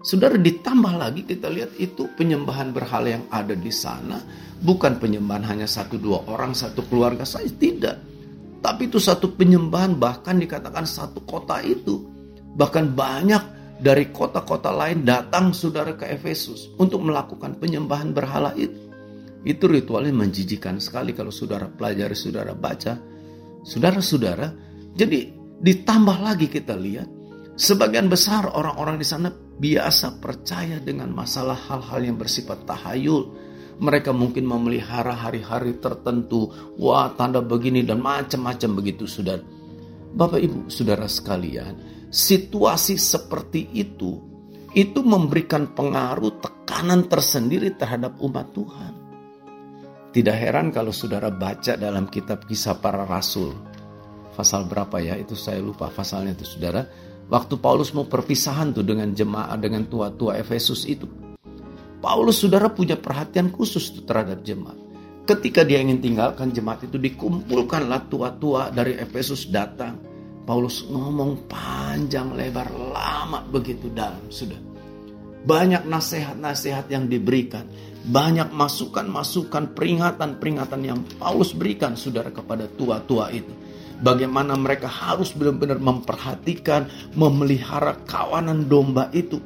Saudara 0.00 0.40
ditambah 0.40 0.96
lagi 0.96 1.28
kita 1.28 1.52
lihat 1.52 1.76
itu 1.76 2.08
penyembahan 2.16 2.72
berhala 2.72 3.20
yang 3.20 3.24
ada 3.28 3.52
di 3.52 3.68
sana. 3.68 4.16
Bukan 4.64 4.96
penyembahan 4.96 5.44
hanya 5.44 5.68
satu 5.68 6.00
dua 6.00 6.24
orang 6.24 6.56
satu 6.56 6.88
keluarga 6.88 7.28
saja 7.28 7.52
tidak. 7.60 8.00
Tapi 8.64 8.88
itu 8.88 8.96
satu 8.96 9.36
penyembahan 9.36 10.00
bahkan 10.00 10.40
dikatakan 10.40 10.88
satu 10.88 11.20
kota 11.28 11.60
itu. 11.60 12.00
Bahkan 12.56 12.96
banyak 12.96 13.42
dari 13.76 14.08
kota-kota 14.08 14.72
lain 14.72 15.04
datang 15.04 15.52
saudara 15.52 15.92
ke 15.92 16.08
Efesus 16.08 16.72
untuk 16.80 17.04
melakukan 17.04 17.60
penyembahan 17.60 18.16
berhala 18.16 18.56
itu. 18.56 18.88
Itu 19.44 19.68
ritualnya 19.68 20.16
menjijikan 20.16 20.80
sekali 20.80 21.12
kalau 21.12 21.32
saudara 21.32 21.68
pelajari 21.68 22.16
saudara 22.16 22.56
baca 22.56 23.09
Saudara-saudara, 23.60 24.52
jadi 24.96 25.32
ditambah 25.60 26.18
lagi 26.24 26.48
kita 26.48 26.72
lihat 26.76 27.08
sebagian 27.60 28.08
besar 28.08 28.48
orang-orang 28.48 28.96
di 28.96 29.06
sana 29.06 29.28
biasa 29.32 30.18
percaya 30.18 30.80
dengan 30.80 31.12
masalah 31.12 31.56
hal-hal 31.68 32.00
yang 32.00 32.16
bersifat 32.16 32.64
tahayul. 32.64 33.48
Mereka 33.80 34.12
mungkin 34.12 34.44
memelihara 34.44 35.16
hari-hari 35.16 35.80
tertentu, 35.80 36.52
wah 36.76 37.12
tanda 37.16 37.40
begini 37.40 37.80
dan 37.80 38.04
macam-macam 38.04 38.70
begitu 38.76 39.08
saudara. 39.08 39.40
Bapak 40.10 40.36
Ibu, 40.36 40.68
saudara 40.68 41.08
sekalian, 41.08 41.80
situasi 42.12 43.00
seperti 43.00 43.72
itu 43.72 44.20
itu 44.76 45.00
memberikan 45.00 45.72
pengaruh 45.72 46.44
tekanan 46.44 47.08
tersendiri 47.08 47.72
terhadap 47.74 48.20
umat 48.20 48.52
Tuhan. 48.52 48.99
Tidak 50.10 50.34
heran 50.34 50.74
kalau 50.74 50.90
saudara 50.90 51.30
baca 51.30 51.78
dalam 51.78 52.10
kitab 52.10 52.42
kisah 52.42 52.82
para 52.82 53.06
rasul. 53.06 53.54
Pasal 54.34 54.66
berapa 54.66 54.98
ya? 54.98 55.14
Itu 55.14 55.38
saya 55.38 55.62
lupa 55.62 55.86
pasalnya 55.86 56.34
itu 56.34 56.42
saudara. 56.42 56.82
Waktu 57.30 57.62
Paulus 57.62 57.94
mau 57.94 58.10
perpisahan 58.10 58.74
tuh 58.74 58.82
dengan 58.82 59.14
jemaah 59.14 59.54
dengan 59.54 59.86
tua-tua 59.86 60.34
Efesus 60.34 60.82
itu. 60.90 61.06
Paulus 62.02 62.42
saudara 62.42 62.66
punya 62.74 62.98
perhatian 62.98 63.54
khusus 63.54 63.94
tuh 63.94 64.02
terhadap 64.02 64.42
jemaat. 64.42 64.74
Ketika 65.30 65.62
dia 65.62 65.78
ingin 65.78 66.02
tinggalkan 66.02 66.50
jemaat 66.50 66.90
itu 66.90 66.98
dikumpulkanlah 66.98 68.10
tua-tua 68.10 68.74
dari 68.74 68.98
Efesus 68.98 69.46
datang. 69.46 69.94
Paulus 70.42 70.82
ngomong 70.90 71.46
panjang 71.46 72.34
lebar 72.34 72.66
lama 72.74 73.46
begitu 73.46 73.86
dalam 73.94 74.26
sudah. 74.26 74.58
Banyak 75.46 75.86
nasihat-nasihat 75.86 76.90
yang 76.90 77.06
diberikan 77.06 77.62
banyak 78.00 78.48
masukan-masukan, 78.48 79.76
peringatan-peringatan 79.76 80.80
yang 80.80 81.00
Paulus 81.20 81.52
berikan 81.52 81.92
saudara 82.00 82.32
kepada 82.32 82.64
tua-tua 82.72 83.28
itu. 83.28 83.52
Bagaimana 84.00 84.56
mereka 84.56 84.88
harus 84.88 85.36
benar-benar 85.36 85.76
memperhatikan, 85.76 86.88
memelihara 87.12 88.00
kawanan 88.08 88.64
domba 88.64 89.12
itu. 89.12 89.36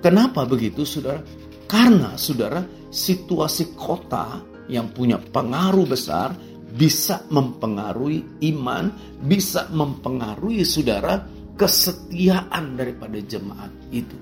Kenapa 0.00 0.48
begitu 0.48 0.88
saudara? 0.88 1.20
Karena 1.68 2.16
saudara, 2.16 2.64
situasi 2.88 3.76
kota 3.76 4.40
yang 4.72 4.88
punya 4.96 5.20
pengaruh 5.20 5.84
besar 5.84 6.32
bisa 6.72 7.28
mempengaruhi 7.28 8.40
iman, 8.56 8.88
bisa 9.20 9.68
mempengaruhi 9.68 10.64
saudara 10.64 11.20
kesetiaan 11.60 12.80
daripada 12.80 13.20
jemaat 13.20 13.68
itu. 13.92 14.16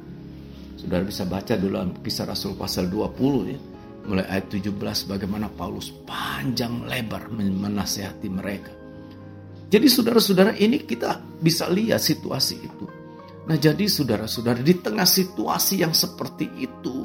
Saudara 0.75 1.07
bisa 1.07 1.23
baca 1.23 1.55
dulu 1.55 2.03
kisah 2.03 2.27
Rasul 2.27 2.59
pasal 2.59 2.91
20 2.91 3.55
ya 3.55 3.59
mulai 4.09 4.25
ayat 4.25 4.49
17 4.49 4.73
bagaimana 5.05 5.53
Paulus 5.53 5.92
panjang 6.09 6.88
lebar 6.88 7.29
menasehati 7.29 8.29
mereka. 8.33 8.73
Jadi 9.68 9.85
saudara-saudara 9.85 10.57
ini 10.57 10.81
kita 10.88 11.21
bisa 11.44 11.68
lihat 11.68 12.01
situasi 12.01 12.57
itu. 12.57 12.87
Nah 13.44 13.57
jadi 13.61 13.85
saudara-saudara 13.85 14.64
di 14.64 14.75
tengah 14.81 15.05
situasi 15.05 15.85
yang 15.85 15.92
seperti 15.92 16.49
itu 16.57 17.05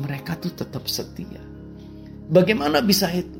mereka 0.00 0.40
tuh 0.40 0.56
tetap 0.56 0.88
setia. 0.88 1.44
Bagaimana 2.32 2.80
bisa 2.80 3.12
itu? 3.12 3.36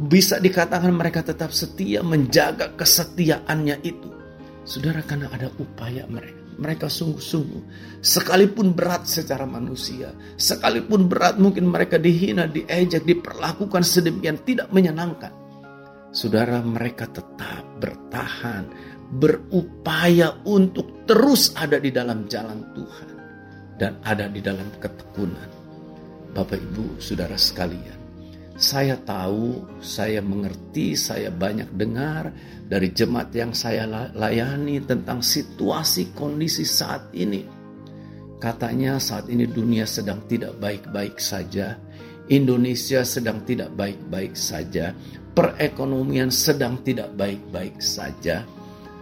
Bisa 0.00 0.40
dikatakan 0.40 0.96
mereka 0.96 1.20
tetap 1.20 1.52
setia 1.52 2.00
menjaga 2.00 2.72
kesetiaannya 2.72 3.76
itu. 3.84 4.08
Saudara 4.64 5.04
karena 5.04 5.28
ada 5.28 5.52
upaya 5.60 6.08
mereka 6.08 6.39
mereka 6.60 6.86
sungguh-sungguh. 6.86 7.62
Sekalipun 8.04 8.76
berat 8.76 9.08
secara 9.08 9.48
manusia, 9.48 10.12
sekalipun 10.36 11.08
berat 11.08 11.40
mungkin 11.40 11.72
mereka 11.72 11.96
dihina, 11.96 12.46
diejek, 12.46 13.02
diperlakukan 13.02 13.82
sedemikian 13.82 14.40
tidak 14.44 14.68
menyenangkan. 14.70 15.32
Saudara 16.12 16.60
mereka 16.60 17.08
tetap 17.08 17.64
bertahan, 17.80 18.68
berupaya 19.10 20.38
untuk 20.46 21.04
terus 21.08 21.56
ada 21.58 21.80
di 21.82 21.90
dalam 21.90 22.28
jalan 22.30 22.62
Tuhan 22.76 23.08
dan 23.80 23.96
ada 24.04 24.28
di 24.28 24.38
dalam 24.44 24.68
ketekunan. 24.78 25.50
Bapak 26.30 26.56
Ibu, 26.56 27.02
saudara 27.02 27.34
sekalian, 27.34 27.99
saya 28.60 29.00
tahu, 29.00 29.80
saya 29.80 30.20
mengerti, 30.20 30.92
saya 30.92 31.32
banyak 31.32 31.72
dengar 31.72 32.28
dari 32.68 32.92
jemaat 32.92 33.32
yang 33.32 33.56
saya 33.56 33.88
layani 34.12 34.84
tentang 34.84 35.24
situasi 35.24 36.12
kondisi 36.12 36.68
saat 36.68 37.08
ini. 37.16 37.40
Katanya 38.36 39.00
saat 39.00 39.32
ini 39.32 39.48
dunia 39.48 39.88
sedang 39.88 40.28
tidak 40.28 40.60
baik-baik 40.60 41.16
saja. 41.16 41.80
Indonesia 42.28 43.00
sedang 43.00 43.40
tidak 43.48 43.72
baik-baik 43.72 44.36
saja. 44.36 44.92
Perekonomian 45.32 46.28
sedang 46.28 46.84
tidak 46.84 47.16
baik-baik 47.16 47.80
saja. 47.80 48.44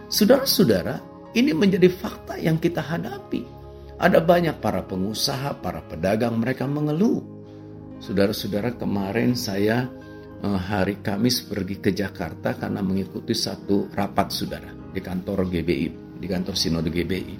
Saudara-saudara, 0.07 1.03
ini 1.35 1.51
menjadi 1.51 1.91
fakta 1.91 2.39
yang 2.39 2.55
kita 2.63 2.79
hadapi. 2.79 3.43
Ada 3.99 4.23
banyak 4.23 4.63
para 4.63 4.87
pengusaha, 4.87 5.59
para 5.59 5.83
pedagang 5.83 6.39
mereka 6.39 6.63
mengeluh 6.63 7.38
Saudara-saudara 7.99 8.79
kemarin 8.79 9.35
saya 9.35 9.83
eh, 10.39 10.59
hari 10.59 11.03
Kamis 11.03 11.43
pergi 11.43 11.83
ke 11.83 11.91
Jakarta 11.91 12.55
karena 12.55 12.79
mengikuti 12.79 13.35
satu 13.35 13.91
rapat 13.91 14.31
saudara 14.31 14.71
di 14.71 15.03
kantor 15.03 15.45
GBI, 15.51 16.17
di 16.17 16.27
kantor 16.27 16.55
Sinode 16.55 16.89
GBI. 16.89 17.35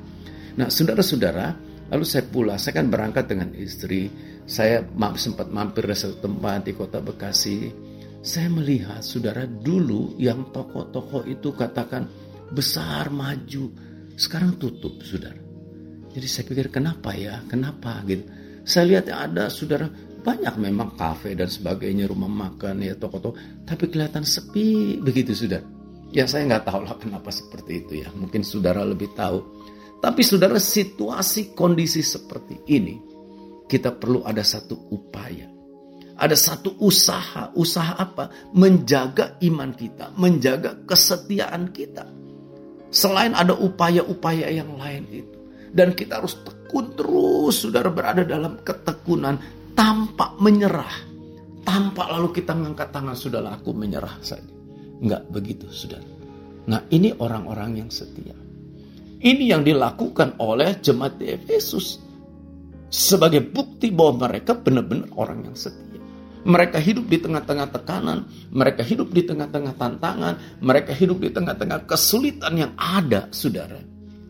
Nah 0.59 0.67
saudara-saudara, 0.67 1.55
lalu 1.87 2.03
saya 2.03 2.27
pulang, 2.27 2.59
saya 2.59 2.75
kan 2.75 2.91
berangkat 2.91 3.31
dengan 3.31 3.55
istri, 3.55 4.11
saya 4.43 4.83
sempat 5.15 5.47
mampir 5.47 5.87
di 5.87 5.95
satu 5.95 6.19
tempat 6.27 6.67
di 6.67 6.75
kota 6.75 6.99
Bekasi. 6.99 7.71
Saya 8.19 8.51
melihat 8.51 8.99
saudara 8.99 9.47
dulu 9.47 10.19
yang 10.19 10.51
toko-toko 10.51 11.23
itu 11.23 11.55
katakan 11.55 12.03
besar 12.51 13.07
maju, 13.15 13.71
sekarang 14.19 14.59
tutup 14.59 14.99
saudara. 15.07 15.39
Jadi 16.11 16.27
saya 16.27 16.43
pikir 16.51 16.67
kenapa 16.67 17.15
ya, 17.15 17.39
kenapa 17.47 18.03
gitu. 18.03 18.27
Saya 18.67 18.85
lihat 18.91 19.07
ada 19.07 19.47
saudara 19.47 19.87
banyak 20.19 20.55
memang 20.59 20.95
kafe 20.99 21.33
dan 21.33 21.47
sebagainya, 21.47 22.07
rumah 22.07 22.27
makan 22.27 22.83
ya 22.83 22.95
toko-toko, 22.95 23.35
tapi 23.63 23.87
kelihatan 23.87 24.27
sepi 24.27 24.99
begitu 24.99 25.31
sudah. 25.31 25.63
Ya 26.09 26.25
saya 26.25 26.49
nggak 26.49 26.65
tahu 26.65 26.81
lah 26.89 26.95
kenapa 26.97 27.29
seperti 27.29 27.85
itu 27.85 28.01
ya. 28.01 28.09
Mungkin 28.11 28.41
saudara 28.41 28.81
lebih 28.81 29.13
tahu. 29.13 29.39
Tapi 29.99 30.21
saudara 30.23 30.57
situasi 30.57 31.53
kondisi 31.53 32.01
seperti 32.01 32.65
ini 32.71 32.95
kita 33.69 33.93
perlu 33.93 34.25
ada 34.25 34.41
satu 34.41 34.89
upaya. 34.89 35.45
Ada 36.19 36.35
satu 36.35 36.81
usaha. 36.81 37.53
Usaha 37.53 37.95
apa? 37.95 38.51
Menjaga 38.57 39.37
iman 39.45 39.71
kita. 39.71 40.11
Menjaga 40.17 40.83
kesetiaan 40.83 41.69
kita. 41.69 42.03
Selain 42.89 43.37
ada 43.37 43.53
upaya-upaya 43.53 44.49
yang 44.49 44.73
lain 44.81 45.05
itu. 45.13 45.37
Dan 45.69 45.93
kita 45.93 46.17
harus 46.17 46.33
tekun 46.41 46.97
terus 46.97 47.61
saudara 47.61 47.93
berada 47.93 48.25
dalam 48.25 48.57
ketekunan 48.65 49.37
tanpa 49.73 50.35
menyerah. 50.39 51.09
Tanpa 51.65 52.09
lalu 52.09 52.33
kita 52.33 52.57
mengangkat 52.57 52.89
tangan, 52.89 53.13
sudahlah 53.13 53.61
aku 53.61 53.75
menyerah 53.75 54.17
saja. 54.25 54.49
Enggak 54.99 55.29
begitu, 55.29 55.69
saudara. 55.69 56.05
Nah 56.69 56.81
ini 56.93 57.13
orang-orang 57.17 57.85
yang 57.85 57.89
setia. 57.89 58.35
Ini 59.19 59.43
yang 59.51 59.61
dilakukan 59.67 60.39
oleh 60.39 60.79
jemaat 60.79 61.19
di 61.19 61.33
Efesus 61.33 61.99
sebagai 62.87 63.45
bukti 63.45 63.91
bahwa 63.91 64.29
mereka 64.29 64.55
benar-benar 64.55 65.11
orang 65.15 65.49
yang 65.49 65.57
setia. 65.57 66.01
Mereka 66.39 66.79
hidup 66.79 67.11
di 67.11 67.19
tengah-tengah 67.19 67.67
tekanan, 67.67 68.23
mereka 68.55 68.81
hidup 68.81 69.11
di 69.11 69.27
tengah-tengah 69.27 69.75
tantangan, 69.75 70.63
mereka 70.63 70.95
hidup 70.95 71.19
di 71.19 71.29
tengah-tengah 71.35 71.83
kesulitan 71.83 72.53
yang 72.55 72.71
ada, 72.79 73.27
saudara. 73.29 73.83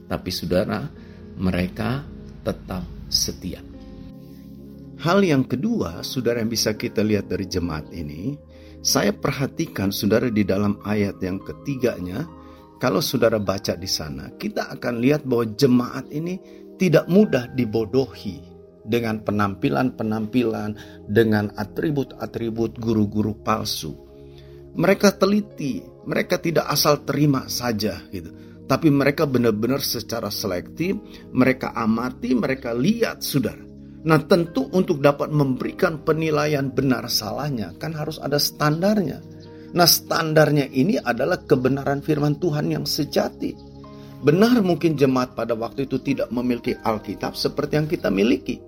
Tapi 0.10 0.30
saudara, 0.34 0.90
mereka 1.38 2.02
tetap 2.42 2.82
setia. 3.14 3.69
Hal 5.00 5.24
yang 5.24 5.48
kedua, 5.48 6.04
saudara 6.04 6.44
yang 6.44 6.52
bisa 6.52 6.76
kita 6.76 7.00
lihat 7.00 7.32
dari 7.32 7.48
jemaat 7.48 7.88
ini, 7.96 8.36
saya 8.84 9.16
perhatikan 9.16 9.96
saudara 9.96 10.28
di 10.28 10.44
dalam 10.44 10.76
ayat 10.84 11.24
yang 11.24 11.40
ketiganya, 11.40 12.28
kalau 12.84 13.00
saudara 13.00 13.40
baca 13.40 13.80
di 13.80 13.88
sana, 13.88 14.28
kita 14.36 14.68
akan 14.76 15.00
lihat 15.00 15.24
bahwa 15.24 15.56
jemaat 15.56 16.12
ini 16.12 16.36
tidak 16.76 17.08
mudah 17.08 17.48
dibodohi 17.56 18.44
dengan 18.84 19.24
penampilan-penampilan, 19.24 20.76
dengan 21.08 21.48
atribut-atribut 21.56 22.76
guru-guru 22.76 23.40
palsu. 23.40 23.96
Mereka 24.76 25.16
teliti, 25.16 25.80
mereka 26.12 26.44
tidak 26.44 26.68
asal 26.68 27.08
terima 27.08 27.48
saja 27.48 28.04
gitu. 28.12 28.36
Tapi 28.68 28.92
mereka 28.92 29.24
benar-benar 29.24 29.80
secara 29.80 30.28
selektif, 30.28 31.00
mereka 31.32 31.72
amati, 31.72 32.36
mereka 32.36 32.76
lihat 32.76 33.24
saudara. 33.24 33.69
Nah 34.00 34.20
tentu 34.24 34.72
untuk 34.72 35.04
dapat 35.04 35.28
memberikan 35.28 36.00
penilaian 36.08 36.72
benar 36.72 37.12
salahnya 37.12 37.76
kan 37.76 37.92
harus 37.92 38.16
ada 38.24 38.40
standarnya. 38.40 39.20
Nah 39.76 39.88
standarnya 39.88 40.72
ini 40.72 40.96
adalah 40.96 41.44
kebenaran 41.44 42.00
firman 42.00 42.40
Tuhan 42.40 42.72
yang 42.72 42.88
sejati. 42.88 43.52
Benar 44.20 44.60
mungkin 44.64 45.00
jemaat 45.00 45.36
pada 45.36 45.56
waktu 45.56 45.88
itu 45.88 46.00
tidak 46.00 46.32
memiliki 46.32 46.76
Alkitab 46.76 47.36
seperti 47.36 47.80
yang 47.80 47.88
kita 47.88 48.12
miliki. 48.12 48.60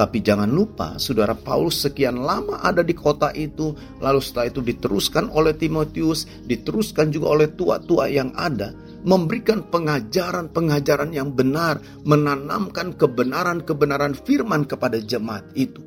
Tapi 0.00 0.24
jangan 0.24 0.48
lupa, 0.48 0.96
saudara 0.96 1.36
Paulus 1.36 1.84
sekian 1.84 2.24
lama 2.24 2.64
ada 2.64 2.80
di 2.80 2.96
kota 2.96 3.36
itu, 3.36 3.76
lalu 4.00 4.24
setelah 4.24 4.48
itu 4.48 4.64
diteruskan 4.64 5.28
oleh 5.28 5.52
Timotius, 5.52 6.24
diteruskan 6.48 7.12
juga 7.12 7.36
oleh 7.36 7.52
tua-tua 7.52 8.08
yang 8.08 8.32
ada, 8.32 8.72
memberikan 9.04 9.64
pengajaran-pengajaran 9.68 11.10
yang 11.14 11.32
benar, 11.32 11.80
menanamkan 12.04 12.96
kebenaran-kebenaran 12.96 14.16
firman 14.16 14.68
kepada 14.68 15.00
jemaat 15.00 15.48
itu. 15.56 15.80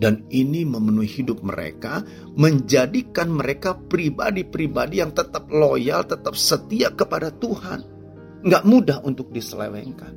Dan 0.00 0.24
ini 0.32 0.64
memenuhi 0.64 1.20
hidup 1.20 1.44
mereka, 1.44 2.00
menjadikan 2.32 3.28
mereka 3.28 3.76
pribadi-pribadi 3.76 5.04
yang 5.04 5.12
tetap 5.12 5.52
loyal, 5.52 6.08
tetap 6.08 6.32
setia 6.40 6.88
kepada 6.96 7.28
Tuhan. 7.28 7.84
Nggak 8.40 8.64
mudah 8.64 9.04
untuk 9.04 9.28
diselewengkan. 9.28 10.16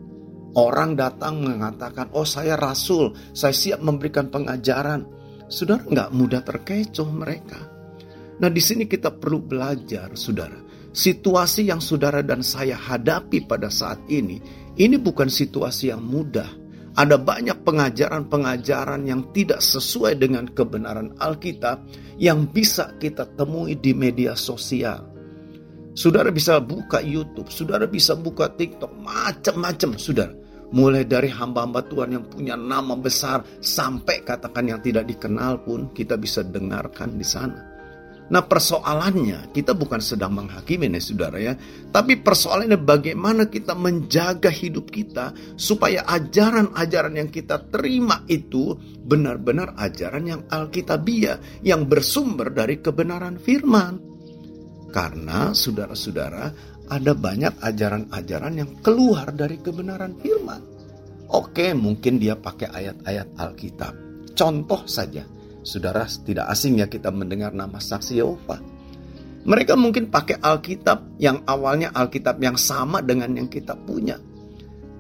Orang 0.56 0.96
datang 0.96 1.44
mengatakan, 1.44 2.16
oh 2.16 2.24
saya 2.24 2.56
rasul, 2.56 3.12
saya 3.36 3.52
siap 3.52 3.84
memberikan 3.84 4.32
pengajaran. 4.32 5.04
Saudara 5.52 5.84
nggak 5.84 6.10
mudah 6.16 6.42
terkecoh 6.48 7.10
mereka. 7.12 7.60
Nah 8.40 8.48
di 8.48 8.64
sini 8.64 8.88
kita 8.88 9.12
perlu 9.12 9.44
belajar 9.44 10.16
saudara. 10.16 10.63
Situasi 10.94 11.74
yang 11.74 11.82
saudara 11.82 12.22
dan 12.22 12.46
saya 12.46 12.78
hadapi 12.78 13.50
pada 13.50 13.74
saat 13.74 13.98
ini, 14.14 14.38
ini 14.78 14.96
bukan 15.02 15.26
situasi 15.26 15.90
yang 15.90 16.06
mudah. 16.06 16.62
Ada 16.94 17.18
banyak 17.18 17.66
pengajaran-pengajaran 17.66 19.10
yang 19.10 19.34
tidak 19.34 19.66
sesuai 19.66 20.22
dengan 20.22 20.46
kebenaran 20.46 21.18
Alkitab 21.18 21.90
yang 22.22 22.46
bisa 22.46 22.94
kita 23.02 23.26
temui 23.34 23.74
di 23.74 23.98
media 23.98 24.38
sosial. 24.38 25.02
Saudara 25.98 26.30
bisa 26.30 26.62
buka 26.62 27.02
YouTube, 27.02 27.50
saudara 27.50 27.90
bisa 27.90 28.14
buka 28.14 28.54
TikTok, 28.54 28.94
macam-macam, 28.94 29.98
saudara 29.98 30.34
mulai 30.74 31.06
dari 31.06 31.30
hamba-hamba 31.30 31.86
Tuhan 31.86 32.18
yang 32.18 32.26
punya 32.26 32.58
nama 32.58 32.98
besar 32.98 33.46
sampai 33.62 34.26
katakan 34.26 34.74
yang 34.74 34.82
tidak 34.82 35.06
dikenal 35.06 35.62
pun 35.62 35.94
kita 35.94 36.18
bisa 36.18 36.42
dengarkan 36.42 37.14
di 37.14 37.26
sana. 37.26 37.73
Nah 38.32 38.40
persoalannya 38.48 39.52
kita 39.52 39.76
bukan 39.76 40.00
sedang 40.00 40.40
menghakimi 40.40 40.88
nih 40.88 41.04
saudara 41.04 41.38
ya. 41.42 41.54
Tapi 41.92 42.24
persoalannya 42.24 42.80
bagaimana 42.80 43.52
kita 43.52 43.76
menjaga 43.76 44.48
hidup 44.48 44.88
kita 44.88 45.36
supaya 45.60 46.08
ajaran-ajaran 46.08 47.20
yang 47.20 47.30
kita 47.34 47.68
terima 47.68 48.24
itu 48.32 48.78
benar-benar 49.04 49.76
ajaran 49.76 50.24
yang 50.24 50.42
alkitabiah. 50.48 51.64
Yang 51.66 51.82
bersumber 51.90 52.56
dari 52.56 52.80
kebenaran 52.80 53.36
firman. 53.42 54.00
Karena 54.94 55.52
saudara-saudara 55.52 56.74
ada 56.94 57.12
banyak 57.18 57.60
ajaran-ajaran 57.64 58.54
yang 58.54 58.72
keluar 58.86 59.34
dari 59.34 59.58
kebenaran 59.58 60.14
firman. 60.22 60.62
Oke, 61.34 61.74
mungkin 61.74 62.22
dia 62.22 62.38
pakai 62.38 62.70
ayat-ayat 62.70 63.28
Alkitab. 63.42 63.94
Contoh 64.38 64.86
saja, 64.86 65.26
saudara 65.64 66.06
tidak 66.06 66.52
asing 66.52 66.80
ya 66.84 66.88
kita 66.92 67.10
mendengar 67.10 67.56
nama 67.56 67.80
saksi 67.80 68.20
Yehova. 68.20 68.60
Mereka 69.44 69.76
mungkin 69.76 70.08
pakai 70.08 70.40
Alkitab 70.40 71.20
yang 71.20 71.44
awalnya 71.44 71.92
Alkitab 71.92 72.40
yang 72.40 72.56
sama 72.56 73.04
dengan 73.04 73.36
yang 73.36 73.52
kita 73.52 73.76
punya. 73.76 74.16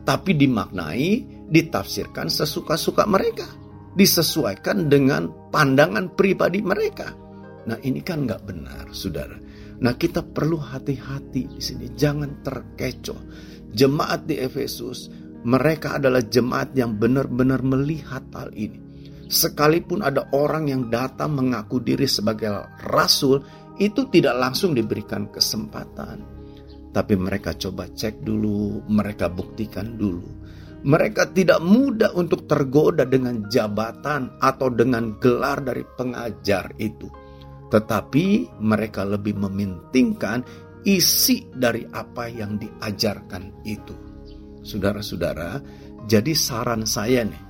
Tapi 0.03 0.35
dimaknai, 0.35 1.23
ditafsirkan 1.47 2.27
sesuka-suka 2.27 3.07
mereka. 3.07 3.47
Disesuaikan 3.95 4.91
dengan 4.91 5.31
pandangan 5.47 6.11
pribadi 6.11 6.59
mereka. 6.59 7.15
Nah 7.63 7.79
ini 7.87 8.03
kan 8.03 8.27
nggak 8.27 8.43
benar, 8.43 8.91
saudara. 8.91 9.39
Nah 9.79 9.95
kita 9.95 10.19
perlu 10.27 10.59
hati-hati 10.59 11.47
di 11.47 11.61
sini, 11.63 11.87
jangan 11.95 12.43
terkecoh. 12.43 13.21
Jemaat 13.71 14.27
di 14.27 14.43
Efesus, 14.43 15.07
mereka 15.47 15.99
adalah 15.99 16.19
jemaat 16.19 16.75
yang 16.75 16.99
benar-benar 16.99 17.63
melihat 17.63 18.27
hal 18.35 18.51
ini. 18.51 18.92
Sekalipun 19.33 20.05
ada 20.05 20.29
orang 20.29 20.69
yang 20.69 20.93
datang 20.93 21.33
mengaku 21.33 21.81
diri 21.81 22.05
sebagai 22.05 22.53
rasul, 22.85 23.41
itu 23.81 24.05
tidak 24.13 24.37
langsung 24.37 24.77
diberikan 24.77 25.33
kesempatan. 25.33 26.21
Tapi 26.93 27.17
mereka 27.17 27.57
coba 27.57 27.89
cek 27.89 28.21
dulu, 28.21 28.85
mereka 28.93 29.33
buktikan 29.33 29.97
dulu. 29.97 30.45
Mereka 30.85 31.33
tidak 31.33 31.57
mudah 31.65 32.13
untuk 32.13 32.45
tergoda 32.45 33.09
dengan 33.09 33.49
jabatan 33.49 34.37
atau 34.37 34.69
dengan 34.69 35.17
gelar 35.17 35.65
dari 35.65 35.81
pengajar 35.81 36.77
itu 36.77 37.23
tetapi 37.73 38.53
mereka 38.61 39.01
lebih 39.01 39.33
memintingkan 39.33 40.45
isi 40.85 41.49
dari 41.49 41.81
apa 41.89 42.29
yang 42.29 42.61
diajarkan 42.61 43.65
itu. 43.65 43.97
Saudara-saudara, 44.61 45.57
jadi 46.05 46.37
saran 46.37 46.85
saya 46.85 47.25
nih, 47.25 47.41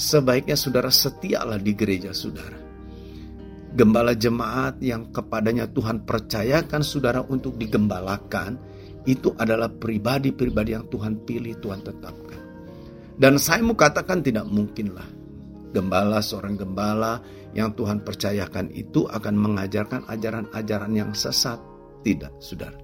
sebaiknya 0.00 0.56
saudara 0.56 0.88
setialah 0.88 1.60
di 1.60 1.76
gereja 1.76 2.16
saudara. 2.16 2.56
Gembala 3.76 4.16
jemaat 4.16 4.80
yang 4.80 5.12
kepadanya 5.12 5.68
Tuhan 5.68 6.02
percayakan 6.08 6.82
saudara 6.82 7.20
untuk 7.22 7.54
digembalakan, 7.60 8.58
itu 9.04 9.30
adalah 9.36 9.68
pribadi-pribadi 9.70 10.74
yang 10.74 10.88
Tuhan 10.88 11.22
pilih, 11.22 11.54
Tuhan 11.60 11.80
tetapkan. 11.84 12.40
Dan 13.20 13.36
saya 13.36 13.60
mau 13.60 13.76
katakan 13.76 14.24
tidak 14.24 14.48
mungkinlah 14.48 15.06
gembala 15.70 16.18
seorang 16.18 16.58
gembala 16.58 17.22
yang 17.54 17.76
Tuhan 17.76 18.02
percayakan 18.02 18.74
itu 18.74 19.06
akan 19.06 19.34
mengajarkan 19.38 20.08
ajaran-ajaran 20.08 20.92
yang 20.96 21.12
sesat. 21.14 21.60
Tidak, 22.00 22.40
saudara. 22.40 22.80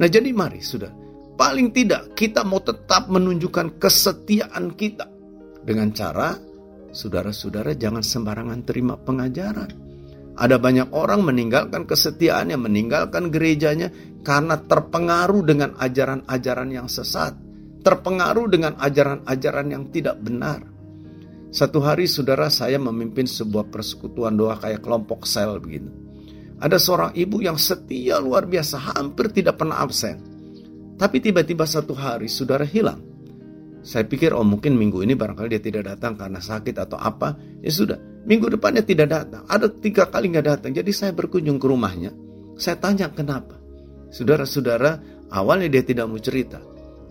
Nah 0.00 0.08
jadi 0.08 0.32
mari, 0.32 0.64
saudara. 0.64 0.96
Paling 1.36 1.68
tidak 1.76 2.16
kita 2.16 2.40
mau 2.42 2.64
tetap 2.64 3.12
menunjukkan 3.12 3.76
kesetiaan 3.76 4.72
kita. 4.72 5.04
Dengan 5.66 5.92
cara, 5.92 6.32
saudara-saudara 6.96 7.76
jangan 7.76 8.00
sembarangan 8.00 8.64
terima 8.64 8.96
pengajaran. 8.96 9.84
Ada 10.36 10.56
banyak 10.56 10.96
orang 10.96 11.24
meninggalkan 11.24 11.84
kesetiaannya, 11.84 12.56
meninggalkan 12.56 13.28
gerejanya 13.28 13.92
karena 14.24 14.56
terpengaruh 14.56 15.44
dengan 15.44 15.76
ajaran-ajaran 15.76 16.70
yang 16.72 16.88
sesat. 16.88 17.44
terpengaruh 17.86 18.50
dengan 18.50 18.74
ajaran-ajaran 18.82 19.70
yang 19.70 19.86
tidak 19.94 20.18
benar. 20.18 20.58
Satu 21.54 21.78
hari 21.78 22.10
saudara 22.10 22.50
saya 22.50 22.82
memimpin 22.82 23.30
sebuah 23.30 23.70
persekutuan 23.70 24.34
doa 24.34 24.58
kayak 24.58 24.82
kelompok 24.82 25.22
sel 25.22 25.62
begitu. 25.62 25.86
Ada 26.58 26.82
seorang 26.82 27.14
ibu 27.14 27.38
yang 27.38 27.54
setia 27.54 28.18
luar 28.18 28.50
biasa, 28.50 28.90
hampir 28.90 29.30
tidak 29.30 29.62
pernah 29.62 29.86
absen. 29.86 30.18
Tapi 30.98 31.22
tiba-tiba 31.22 31.62
satu 31.62 31.94
hari 31.94 32.26
saudara 32.26 32.66
hilang. 32.66 32.98
Saya 33.86 34.02
pikir 34.02 34.34
oh 34.34 34.42
mungkin 34.42 34.74
minggu 34.74 35.06
ini 35.06 35.14
barangkali 35.14 35.46
dia 35.46 35.62
tidak 35.62 35.94
datang 35.94 36.18
karena 36.18 36.42
sakit 36.42 36.74
atau 36.74 36.98
apa. 36.98 37.38
Ya 37.62 37.70
sudah, 37.70 37.98
minggu 38.26 38.50
depannya 38.50 38.82
tidak 38.82 39.14
datang. 39.14 39.46
Ada 39.46 39.70
tiga 39.78 40.10
kali 40.10 40.34
nggak 40.34 40.46
datang. 40.46 40.74
Jadi 40.74 40.90
saya 40.90 41.14
berkunjung 41.14 41.62
ke 41.62 41.66
rumahnya. 41.70 42.10
Saya 42.58 42.82
tanya 42.82 43.14
kenapa. 43.14 43.54
Saudara-saudara, 44.10 44.98
awalnya 45.30 45.70
dia 45.70 45.86
tidak 45.86 46.10
mau 46.10 46.18
cerita. 46.18 46.58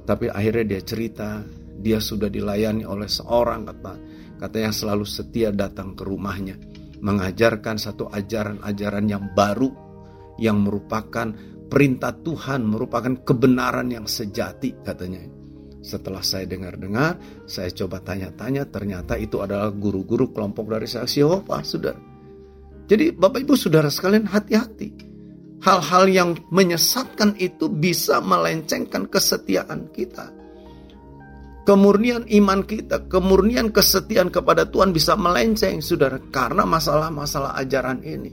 Tapi 0.03 0.27
akhirnya 0.27 0.75
dia 0.75 0.81
cerita, 0.83 1.47
dia 1.79 2.03
sudah 2.03 2.27
dilayani 2.27 2.83
oleh 2.83 3.07
seorang 3.07 3.63
kata 3.71 3.93
kata 4.35 4.57
yang 4.59 4.75
selalu 4.75 5.07
setia 5.07 5.47
datang 5.55 5.95
ke 5.95 6.03
rumahnya 6.03 6.59
mengajarkan 7.05 7.77
satu 7.77 8.09
ajaran-ajaran 8.09 9.05
yang 9.05 9.31
baru 9.37 9.69
yang 10.41 10.65
merupakan 10.65 11.31
perintah 11.69 12.17
Tuhan, 12.17 12.65
merupakan 12.65 13.13
kebenaran 13.21 13.93
yang 13.93 14.09
sejati 14.09 14.81
katanya. 14.81 15.34
Setelah 15.85 16.25
saya 16.25 16.49
dengar-dengar, 16.49 17.45
saya 17.45 17.69
coba 17.69 18.01
tanya-tanya, 18.01 18.65
ternyata 18.65 19.13
itu 19.21 19.45
adalah 19.45 19.69
guru-guru 19.69 20.33
kelompok 20.33 20.73
dari 20.73 20.89
saksi 20.89 21.21
Yehova, 21.21 21.61
saudara. 21.61 22.01
Jadi 22.89 23.13
Bapak 23.13 23.45
Ibu 23.45 23.53
Saudara 23.53 23.93
sekalian 23.93 24.25
hati-hati. 24.25 25.13
Hal-hal 25.61 26.09
yang 26.09 26.29
menyesatkan 26.49 27.37
itu 27.37 27.69
bisa 27.69 28.17
melencengkan 28.21 29.09
kesetiaan 29.09 29.89
kita 29.93 30.29
kemurnian 31.65 32.23
iman 32.29 32.61
kita, 32.61 33.09
kemurnian 33.09 33.73
kesetiaan 33.73 34.29
kepada 34.29 34.69
Tuhan 34.69 34.93
bisa 34.93 35.17
melenceng, 35.17 35.81
saudara, 35.81 36.21
karena 36.29 36.63
masalah-masalah 36.63 37.57
ajaran 37.57 38.05
ini. 38.05 38.31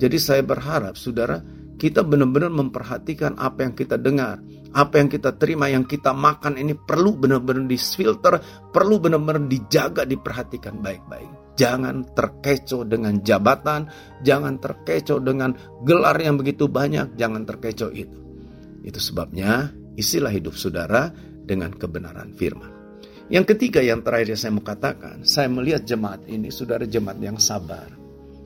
Jadi 0.00 0.16
saya 0.18 0.42
berharap, 0.42 0.96
saudara, 0.96 1.38
kita 1.76 2.02
benar-benar 2.02 2.50
memperhatikan 2.50 3.36
apa 3.36 3.68
yang 3.68 3.76
kita 3.76 4.00
dengar, 4.00 4.40
apa 4.74 4.98
yang 4.98 5.06
kita 5.06 5.38
terima, 5.38 5.70
yang 5.70 5.86
kita 5.86 6.10
makan 6.10 6.58
ini 6.58 6.74
perlu 6.74 7.14
benar-benar 7.14 7.70
disfilter, 7.70 8.42
perlu 8.74 8.98
benar-benar 8.98 9.46
dijaga, 9.46 10.02
diperhatikan 10.02 10.82
baik-baik. 10.82 11.54
Jangan 11.54 12.02
terkecoh 12.18 12.82
dengan 12.82 13.22
jabatan, 13.22 13.86
jangan 14.26 14.58
terkecoh 14.58 15.22
dengan 15.22 15.54
gelar 15.86 16.18
yang 16.18 16.34
begitu 16.34 16.66
banyak, 16.66 17.14
jangan 17.14 17.46
terkecoh 17.46 17.94
itu. 17.94 18.18
Itu 18.82 18.98
sebabnya 18.98 19.70
isilah 19.94 20.34
hidup 20.34 20.58
saudara 20.58 21.14
dengan 21.46 21.70
kebenaran 21.70 22.34
firman. 22.34 22.74
Yang 23.30 23.56
ketiga 23.56 23.80
yang 23.80 24.02
terakhir 24.02 24.34
yang 24.34 24.40
saya 24.42 24.52
mau 24.52 24.66
katakan, 24.66 25.22
saya 25.22 25.48
melihat 25.48 25.86
jemaat 25.86 26.26
ini 26.26 26.50
saudara 26.50 26.84
jemaat 26.84 27.22
yang 27.22 27.38
sabar. 27.38 27.88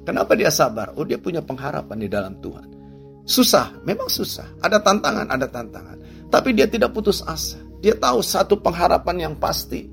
Kenapa 0.04 0.36
dia 0.36 0.52
sabar? 0.52 0.92
Oh 0.94 1.08
dia 1.08 1.16
punya 1.16 1.40
pengharapan 1.40 1.98
di 2.04 2.08
dalam 2.08 2.36
Tuhan. 2.38 2.68
Susah, 3.28 3.76
memang 3.84 4.08
susah. 4.08 4.56
Ada 4.64 4.80
tantangan, 4.80 5.28
ada 5.28 5.44
tantangan. 5.48 5.98
Tapi 6.28 6.52
dia 6.52 6.68
tidak 6.68 6.92
putus 6.92 7.24
asa. 7.24 7.60
Dia 7.80 7.96
tahu 7.96 8.20
satu 8.20 8.60
pengharapan 8.60 9.30
yang 9.30 9.34
pasti 9.38 9.86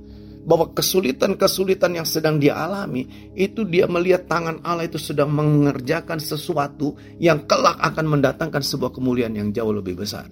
bahwa 0.46 0.70
kesulitan-kesulitan 0.78 1.98
yang 1.98 2.08
sedang 2.08 2.38
dia 2.38 2.54
alami 2.54 3.34
itu 3.34 3.66
dia 3.66 3.90
melihat 3.90 4.30
tangan 4.30 4.62
Allah 4.62 4.86
itu 4.86 5.02
sedang 5.02 5.34
mengerjakan 5.34 6.22
sesuatu 6.22 6.94
yang 7.18 7.50
kelak 7.50 7.82
akan 7.82 8.06
mendatangkan 8.06 8.62
sebuah 8.62 8.94
kemuliaan 8.94 9.34
yang 9.34 9.50
jauh 9.50 9.74
lebih 9.74 9.98
besar. 9.98 10.30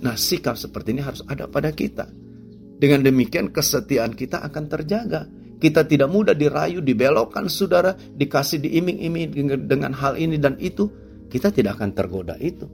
Nah, 0.00 0.14
sikap 0.16 0.56
seperti 0.56 0.96
ini 0.96 1.02
harus 1.04 1.20
ada 1.26 1.50
pada 1.50 1.74
kita. 1.74 2.08
Dengan 2.80 3.04
demikian 3.04 3.52
kesetiaan 3.52 4.16
kita 4.16 4.40
akan 4.40 4.64
terjaga. 4.70 5.28
Kita 5.60 5.84
tidak 5.84 6.08
mudah 6.08 6.32
dirayu, 6.32 6.80
dibelokkan 6.80 7.44
saudara, 7.52 7.92
dikasih 7.92 8.64
diiming-iming 8.64 9.68
dengan 9.68 9.92
hal 9.92 10.16
ini 10.16 10.40
dan 10.40 10.56
itu. 10.56 10.88
Kita 11.28 11.52
tidak 11.52 11.76
akan 11.76 11.92
tergoda 11.92 12.40
itu. 12.40 12.64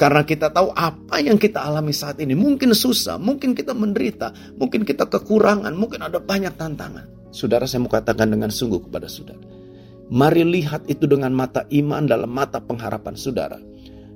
Karena 0.00 0.24
kita 0.24 0.48
tahu 0.48 0.72
apa 0.72 1.20
yang 1.20 1.36
kita 1.36 1.60
alami 1.60 1.92
saat 1.92 2.16
ini. 2.24 2.32
Mungkin 2.32 2.72
susah, 2.72 3.20
mungkin 3.20 3.52
kita 3.52 3.76
menderita, 3.76 4.32
mungkin 4.56 4.88
kita 4.88 5.04
kekurangan, 5.04 5.76
mungkin 5.76 6.00
ada 6.00 6.16
banyak 6.16 6.56
tantangan. 6.56 7.04
Saudara 7.36 7.68
saya 7.68 7.84
mau 7.84 7.92
katakan 7.92 8.32
dengan 8.32 8.48
sungguh 8.48 8.88
kepada 8.88 9.04
saudara. 9.04 9.44
Mari 10.08 10.42
lihat 10.48 10.88
itu 10.88 11.04
dengan 11.04 11.36
mata 11.36 11.68
iman 11.68 12.08
dalam 12.08 12.32
mata 12.32 12.58
pengharapan 12.58 13.14
saudara 13.14 13.60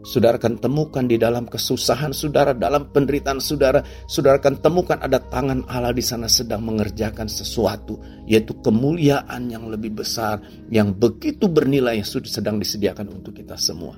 Saudara 0.04 0.36
akan 0.36 0.60
temukan 0.60 1.00
di 1.08 1.16
dalam 1.16 1.48
kesusahan 1.48 2.12
saudara, 2.12 2.52
dalam 2.52 2.92
penderitaan 2.92 3.40
saudara, 3.40 3.80
saudara 4.04 4.36
akan 4.36 4.60
temukan 4.60 5.00
ada 5.00 5.16
tangan 5.16 5.64
Allah 5.64 5.96
di 5.96 6.04
sana 6.04 6.28
sedang 6.28 6.60
mengerjakan 6.60 7.24
sesuatu, 7.24 7.96
yaitu 8.28 8.52
kemuliaan 8.60 9.48
yang 9.48 9.64
lebih 9.72 9.96
besar, 9.96 10.44
yang 10.68 10.92
begitu 10.92 11.48
bernilai 11.48 12.04
yang 12.04 12.08
sedang 12.28 12.60
disediakan 12.60 13.16
untuk 13.16 13.32
kita 13.32 13.56
semua. 13.56 13.96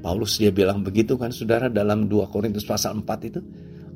Paulus 0.00 0.40
dia 0.40 0.48
bilang 0.48 0.80
begitu 0.80 1.20
kan 1.20 1.32
saudara 1.32 1.68
dalam 1.68 2.08
2 2.08 2.32
Korintus 2.32 2.64
pasal 2.64 3.00
4 3.04 3.28
itu, 3.28 3.40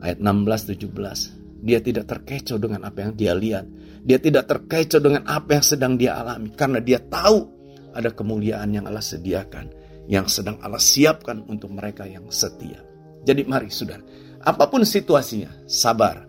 ayat 0.05 0.21
16-17. 0.21 1.65
Dia 1.65 1.81
tidak 1.81 2.05
terkecoh 2.05 2.61
dengan 2.61 2.85
apa 2.85 3.09
yang 3.09 3.13
dia 3.17 3.33
lihat. 3.33 3.65
Dia 4.05 4.21
tidak 4.21 4.45
terkecoh 4.45 5.01
dengan 5.01 5.25
apa 5.25 5.57
yang 5.57 5.65
sedang 5.65 5.97
dia 5.97 6.21
alami. 6.21 6.53
Karena 6.53 6.77
dia 6.85 7.01
tahu 7.01 7.49
ada 7.97 8.13
kemuliaan 8.13 8.69
yang 8.69 8.85
Allah 8.85 9.01
sediakan 9.01 9.85
yang 10.07 10.29
sedang 10.29 10.61
Allah 10.61 10.81
siapkan 10.81 11.45
untuk 11.49 11.73
mereka 11.73 12.05
yang 12.05 12.29
setia. 12.29 12.81
Jadi 13.25 13.49
mari 13.49 13.73
saudara, 13.73 14.05
apa 14.45 14.65
pun 14.69 14.85
situasinya, 14.85 15.65
sabar. 15.65 16.29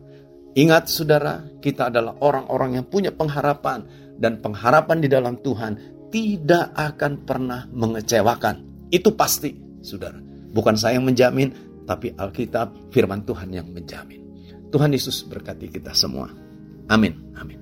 Ingat 0.55 0.87
saudara, 0.87 1.43
kita 1.59 1.91
adalah 1.91 2.15
orang-orang 2.23 2.79
yang 2.79 2.85
punya 2.87 3.11
pengharapan 3.11 3.83
dan 4.15 4.39
pengharapan 4.39 5.03
di 5.03 5.11
dalam 5.11 5.35
Tuhan 5.43 5.73
tidak 6.07 6.71
akan 6.71 7.27
pernah 7.27 7.67
mengecewakan. 7.67 8.87
Itu 8.87 9.19
pasti, 9.19 9.51
saudara. 9.85 10.17
Bukan 10.49 10.73
saya 10.73 10.97
yang 10.97 11.05
menjamin, 11.05 11.53
tapi 11.85 12.11
Alkitab 12.17 12.89
firman 12.89 13.21
Tuhan 13.21 13.53
yang 13.53 13.69
menjamin. 13.69 14.25
Tuhan 14.73 14.89
Yesus 14.91 15.23
berkati 15.29 15.69
kita 15.69 15.93
semua. 15.93 16.33
Amin. 16.89 17.31
Amin. 17.37 17.61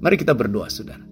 Mari 0.00 0.16
kita 0.16 0.32
berdoa, 0.32 0.72
saudara. 0.72 1.04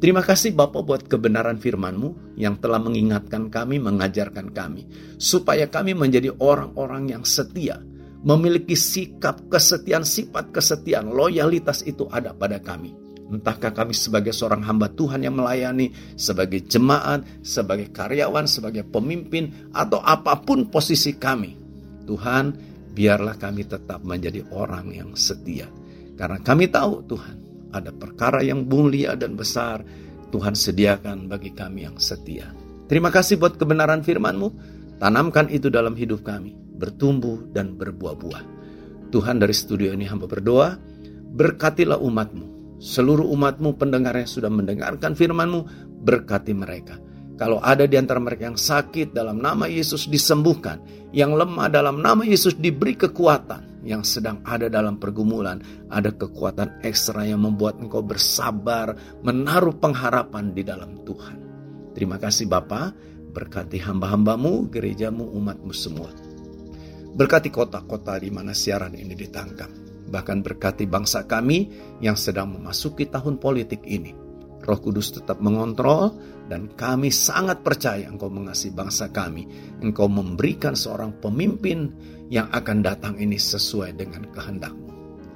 Terima 0.00 0.24
kasih 0.24 0.56
Bapak 0.56 0.80
buat 0.80 1.02
kebenaran 1.04 1.60
firman-Mu 1.60 2.40
yang 2.40 2.56
telah 2.56 2.80
mengingatkan 2.80 3.52
kami, 3.52 3.76
mengajarkan 3.76 4.48
kami. 4.48 4.88
Supaya 5.20 5.68
kami 5.68 5.92
menjadi 5.92 6.32
orang-orang 6.40 7.12
yang 7.12 7.24
setia. 7.28 7.80
Memiliki 8.20 8.76
sikap 8.76 9.48
kesetiaan, 9.48 10.04
sifat 10.04 10.52
kesetiaan, 10.52 11.08
loyalitas 11.08 11.84
itu 11.84 12.08
ada 12.08 12.32
pada 12.32 12.60
kami. 12.60 12.96
Entahkah 13.30 13.70
kami 13.70 13.94
sebagai 13.94 14.34
seorang 14.34 14.66
hamba 14.66 14.90
Tuhan 14.90 15.22
yang 15.22 15.38
melayani, 15.38 15.94
sebagai 16.18 16.66
jemaat, 16.66 17.22
sebagai 17.46 17.94
karyawan, 17.94 18.50
sebagai 18.50 18.82
pemimpin, 18.82 19.70
atau 19.70 20.02
apa 20.02 20.42
pun 20.42 20.66
posisi 20.66 21.14
kami. 21.14 21.54
Tuhan, 22.10 22.58
biarlah 22.90 23.38
kami 23.38 23.70
tetap 23.70 24.02
menjadi 24.02 24.42
orang 24.50 24.90
yang 24.90 25.14
setia. 25.14 25.70
Karena 26.18 26.42
kami 26.42 26.66
tahu 26.68 27.06
Tuhan, 27.06 27.36
ada 27.70 27.94
perkara 27.94 28.42
yang 28.42 28.66
mulia 28.66 29.14
dan 29.14 29.38
besar 29.38 29.86
Tuhan 30.34 30.58
sediakan 30.58 31.30
bagi 31.30 31.54
kami 31.54 31.86
yang 31.86 31.96
setia. 32.02 32.50
Terima 32.90 33.14
kasih 33.14 33.38
buat 33.38 33.54
kebenaran 33.54 34.02
firman-Mu. 34.02 34.78
Tanamkan 34.98 35.48
itu 35.48 35.70
dalam 35.70 35.94
hidup 35.94 36.26
kami, 36.26 36.52
bertumbuh 36.76 37.46
dan 37.54 37.78
berbuah-buah. 37.78 38.44
Tuhan 39.14 39.38
dari 39.38 39.54
studio 39.54 39.94
ini 39.94 40.04
hamba 40.04 40.28
berdoa, 40.28 40.76
berkatilah 41.34 41.98
umatmu. 41.98 42.59
Seluruh 42.80 43.28
umatmu 43.28 43.76
pendengar 43.76 44.16
yang 44.16 44.26
sudah 44.26 44.48
mendengarkan 44.48 45.12
firman-Mu, 45.12 45.92
berkati 46.00 46.56
mereka. 46.56 46.96
Kalau 47.36 47.60
ada 47.60 47.84
di 47.84 47.96
antara 47.96 48.20
mereka 48.20 48.48
yang 48.48 48.56
sakit 48.56 49.12
dalam 49.12 49.40
nama 49.40 49.68
Yesus 49.68 50.08
disembuhkan, 50.08 50.80
yang 51.12 51.36
lemah 51.36 51.68
dalam 51.68 52.00
nama 52.00 52.24
Yesus 52.24 52.56
diberi 52.56 52.96
kekuatan, 52.96 53.84
yang 53.84 54.04
sedang 54.04 54.40
ada 54.48 54.68
dalam 54.68 54.96
pergumulan, 54.96 55.60
ada 55.88 56.12
kekuatan 56.12 56.84
ekstra 56.84 57.24
yang 57.24 57.44
membuat 57.44 57.80
engkau 57.80 58.04
bersabar, 58.04 58.96
menaruh 59.24 59.76
pengharapan 59.76 60.52
di 60.52 60.64
dalam 60.64 61.00
Tuhan. 61.04 61.36
Terima 61.96 62.20
kasih 62.20 62.48
Bapa, 62.48 62.92
berkati 63.32 63.80
hamba-hambamu, 63.80 64.68
gerejamu, 64.68 65.28
umatmu 65.36 65.72
semua. 65.72 66.12
Berkati 67.12 67.48
kota-kota 67.48 68.20
di 68.20 68.28
mana 68.28 68.52
siaran 68.52 68.96
ini 68.96 69.16
ditangkap. 69.16 69.89
Bahkan 70.10 70.42
berkati 70.42 70.90
bangsa 70.90 71.24
kami 71.30 71.70
yang 72.02 72.18
sedang 72.18 72.58
memasuki 72.58 73.06
tahun 73.06 73.38
politik 73.38 73.86
ini. 73.86 74.12
Roh 74.60 74.76
Kudus 74.76 75.16
tetap 75.16 75.40
mengontrol 75.40 76.12
dan 76.50 76.68
kami 76.76 77.08
sangat 77.08 77.64
percaya 77.64 78.10
Engkau 78.10 78.28
mengasihi 78.28 78.74
bangsa 78.74 79.08
kami. 79.08 79.48
Engkau 79.80 80.10
memberikan 80.10 80.76
seorang 80.76 81.16
pemimpin 81.22 81.88
yang 82.28 82.50
akan 82.52 82.84
datang 82.84 83.16
ini 83.16 83.40
sesuai 83.40 83.96
dengan 83.96 84.28
kehendakmu. 84.28 84.90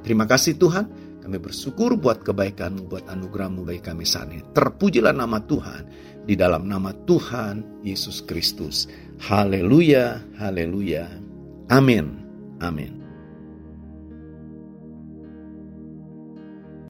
Terima 0.05 0.29
kasih 0.29 0.61
Tuhan, 0.61 0.85
kami 1.25 1.41
bersyukur 1.41 1.97
buat 1.97 2.20
kebaikanmu, 2.20 2.85
buat 2.85 3.09
anugerahmu 3.09 3.64
bagi 3.64 3.81
kami 3.81 4.05
saat 4.05 4.29
ini. 4.29 4.45
Terpujilah 4.53 5.16
nama 5.16 5.41
Tuhan 5.41 5.83
di 6.29 6.37
dalam 6.37 6.68
nama 6.68 6.93
Tuhan 6.93 7.81
Yesus 7.81 8.20
Kristus. 8.29 8.85
Haleluya, 9.25 10.20
haleluya. 10.37 11.09
Amin, 11.72 12.20
amin. 12.61 13.03